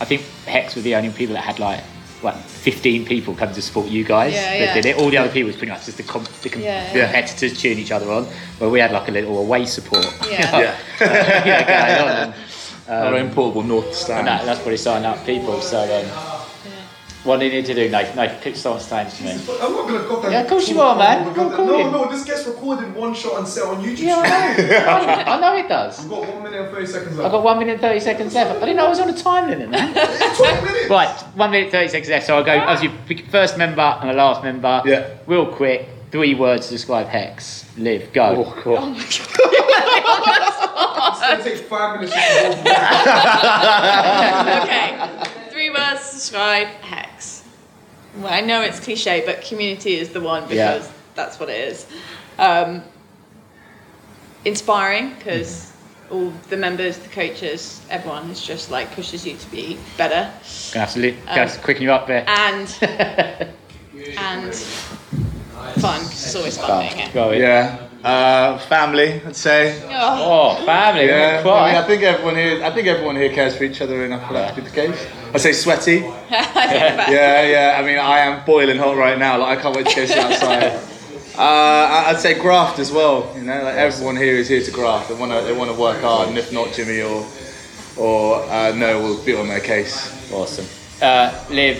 I 0.00 0.04
think 0.04 0.22
Hex 0.46 0.74
were 0.76 0.82
the 0.82 0.94
only 0.96 1.10
people 1.10 1.34
that 1.34 1.42
had 1.44 1.58
like 1.58 1.80
what 2.20 2.36
15 2.36 3.04
people 3.04 3.34
come 3.34 3.52
to 3.52 3.60
support 3.60 3.86
you 3.88 4.02
guys 4.02 4.32
Yeah, 4.32 4.40
that 4.58 4.58
yeah. 4.60 4.74
did 4.74 4.86
it. 4.86 4.96
All 4.98 5.10
the 5.10 5.18
other 5.18 5.30
people 5.30 5.48
was 5.48 5.56
pretty 5.56 5.72
much 5.72 5.84
just 5.84 5.98
the, 5.98 6.02
com- 6.02 6.26
the 6.42 6.48
com- 6.48 6.62
Yeah, 6.62 6.90
the 6.92 6.98
yeah. 7.00 7.04
competitors 7.12 7.60
cheering 7.60 7.78
each 7.78 7.92
other 7.92 8.10
on. 8.10 8.24
Where 8.58 8.70
we 8.70 8.80
had 8.80 8.92
like 8.92 9.08
a 9.08 9.10
little 9.12 9.38
away 9.38 9.66
support. 9.66 10.06
Yeah. 10.30 10.76
Yeah, 11.00 11.44
yeah, 11.46 11.98
going 11.98 12.10
on. 12.28 12.34
And, 12.86 13.08
our 13.08 13.14
own 13.14 13.30
portable 13.32 13.62
north 13.62 13.86
and 13.86 13.94
stand. 13.94 14.26
that, 14.26 14.44
that's 14.44 14.60
probably 14.60 14.76
signing 14.76 15.06
up 15.06 15.24
people. 15.24 15.60
So 15.60 15.78
um, 15.80 16.33
what 17.24 17.40
do 17.40 17.46
you 17.46 17.52
need 17.52 17.66
to 17.66 17.74
do, 17.74 17.88
Nathan? 17.88 18.16
No, 18.16 18.38
pick 18.40 18.54
someone 18.54 18.80
stands 18.80 19.18
to 19.18 19.24
me. 19.24 19.30
I'm 19.32 19.72
not 19.72 19.88
gonna 19.88 20.06
goddamn. 20.06 20.32
Yeah, 20.32 20.40
of 20.42 20.48
course 20.48 20.68
you 20.68 20.80
are, 20.80 20.96
man. 20.96 21.26
Oh 21.26 21.34
goddamn- 21.34 21.56
Go 21.56 21.66
No, 21.66 21.90
no, 21.90 22.10
this 22.10 22.24
gets 22.24 22.46
recorded 22.46 22.94
one 22.94 23.14
shot 23.14 23.38
and 23.38 23.48
set 23.48 23.64
on 23.64 23.82
YouTube. 23.82 23.98
Yeah, 24.00 24.20
I 24.20 25.06
know. 25.06 25.12
I 25.32 25.40
know 25.40 25.56
it 25.56 25.68
does. 25.68 26.00
We've 26.00 26.10
got 26.10 26.34
one 26.34 26.42
minute 26.44 26.60
and 26.60 26.70
30 26.70 26.86
seconds 26.86 27.16
left. 27.16 27.26
I've 27.26 27.32
got 27.32 27.42
one 27.42 27.58
minute 27.58 27.72
and 27.72 27.80
30 27.80 28.00
seconds 28.00 28.34
left. 28.34 28.50
I 28.50 28.60
didn't 28.60 28.76
know 28.76 28.86
I 28.86 28.88
was 28.90 29.00
on 29.00 29.08
a 29.08 29.16
time 29.16 29.48
limit, 29.48 29.70
man. 29.70 29.94
20 30.36 30.64
minutes! 30.64 30.90
Right, 30.90 31.20
one 31.34 31.50
minute 31.50 31.70
thirty 31.70 31.88
seconds 31.88 32.10
left. 32.10 32.26
So 32.26 32.36
I'll 32.36 32.44
go 32.44 32.56
ah. 32.56 32.72
as 32.72 32.82
you 32.82 32.90
pick 33.06 33.26
first 33.28 33.56
member 33.56 33.80
and 33.80 34.10
the 34.10 34.14
last 34.14 34.42
member. 34.42 34.82
Yeah. 34.84 35.08
Real 35.26 35.46
quick, 35.46 35.88
three 36.10 36.34
words 36.34 36.66
to 36.68 36.74
describe 36.74 37.06
Hex. 37.06 37.64
Live, 37.78 38.12
go. 38.12 38.44
Oh, 38.44 38.60
cool. 38.60 38.96
It's 41.06 41.20
gonna 41.20 41.42
take 41.42 41.56
five 41.68 42.00
minutes. 42.00 42.14
to 42.14 42.20
okay. 44.62 44.96
Three 45.50 45.70
words 45.70 46.08
to 46.10 46.16
describe 46.16 46.66
Hex. 46.66 47.03
Well, 48.16 48.32
I 48.32 48.40
know 48.40 48.60
it's 48.62 48.80
cliche, 48.80 49.22
but 49.26 49.42
community 49.42 49.96
is 49.98 50.10
the 50.10 50.20
one 50.20 50.42
Yeah. 50.48 50.74
because 50.74 50.90
that's 51.14 51.40
what 51.40 51.48
it 51.48 51.68
is. 51.68 51.86
Um, 52.38 52.82
inspiring 54.44 55.14
because 55.18 55.72
all 56.10 56.32
the 56.50 56.56
members, 56.56 56.98
the 56.98 57.08
coaches, 57.08 57.80
everyone 57.90 58.30
is 58.30 58.40
just 58.44 58.70
like 58.70 58.94
pushes 58.94 59.26
you 59.26 59.36
to 59.36 59.50
be 59.50 59.78
better 59.96 60.30
Gonna 60.72 60.84
have 60.86 60.92
to, 60.94 61.00
li- 61.00 61.16
gonna 61.26 61.40
have 61.40 61.54
to 61.54 61.60
quicken 61.60 61.82
you 61.82 61.92
up 61.92 62.06
there. 62.06 62.24
and 62.28 62.68
and 64.18 64.54
fun. 65.80 66.00
'cause 66.00 66.24
it's 66.26 66.36
always 66.36 66.58
fun 66.58 66.88
doing 66.88 66.98
it. 67.34 67.38
Yeah. 67.40 67.78
Uh, 68.04 68.58
family, 68.58 69.22
I'd 69.26 69.34
say. 69.34 69.80
Oh, 69.88 70.58
Oh, 70.60 70.66
family. 70.66 71.06
Yeah, 71.06 71.42
Yeah, 71.42 71.50
I, 71.50 71.66
mean, 71.72 71.82
I 71.82 71.86
think 71.86 72.02
everyone 72.02 72.36
here. 72.36 72.62
I 72.62 72.70
think 72.70 72.86
everyone 72.86 73.16
here 73.16 73.30
cares 73.32 73.56
for 73.56 73.64
each 73.64 73.80
other 73.80 74.04
enough 74.04 74.26
for 74.28 74.34
that 74.34 74.54
to 74.54 74.60
be 74.60 74.68
the 74.68 74.74
case. 74.74 75.06
I 75.34 75.38
say 75.38 75.52
sweaty. 75.52 76.04
I 76.30 77.06
Yeah, 77.10 77.42
yeah. 77.42 77.76
I 77.78 77.84
mean, 77.84 77.98
I 77.98 78.20
am 78.20 78.44
boiling 78.46 78.78
hot 78.78 78.96
right 78.96 79.18
now. 79.18 79.38
Like 79.38 79.58
I 79.58 79.62
can't 79.62 79.74
wait 79.76 79.86
to 79.88 79.96
go 79.96 80.06
sit 80.06 80.18
outside. 80.18 80.62
Uh, 81.36 81.40
I- 81.42 82.04
I'd 82.10 82.20
say 82.20 82.38
graft 82.38 82.78
as 82.78 82.92
well. 82.92 83.32
You 83.36 83.42
know, 83.42 83.62
like 83.64 83.74
everyone 83.74 84.16
here 84.16 84.36
is 84.36 84.48
here 84.48 84.62
to 84.62 84.70
graft. 84.70 85.08
They 85.08 85.14
want 85.16 85.32
to, 85.32 85.40
they 85.42 85.52
want 85.52 85.70
to 85.72 85.76
work 85.76 86.00
hard, 86.00 86.28
and 86.28 86.38
if 86.38 86.52
not, 86.52 86.72
Jimmy 86.72 87.02
or 87.02 87.26
or 87.96 88.42
uh, 88.44 88.72
no 88.76 89.00
will 89.02 89.22
be 89.24 89.34
on 89.34 89.48
their 89.48 89.60
case. 89.60 89.96
Awesome. 90.32 90.66
Uh, 91.02 91.32
Liv, 91.50 91.78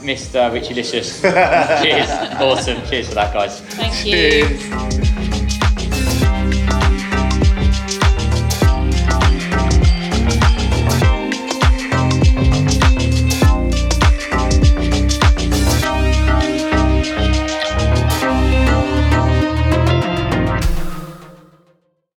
Mr. 0.00 0.52
Richie 0.52 0.74
Licious. 0.74 1.20
Cheers. 1.82 2.10
Awesome. 2.40 2.82
Cheers 2.86 3.08
for 3.10 3.14
that, 3.16 3.32
guys. 3.34 3.60
Thank 3.60 4.06
you. 4.06 4.12
Cheers. 4.58 5.10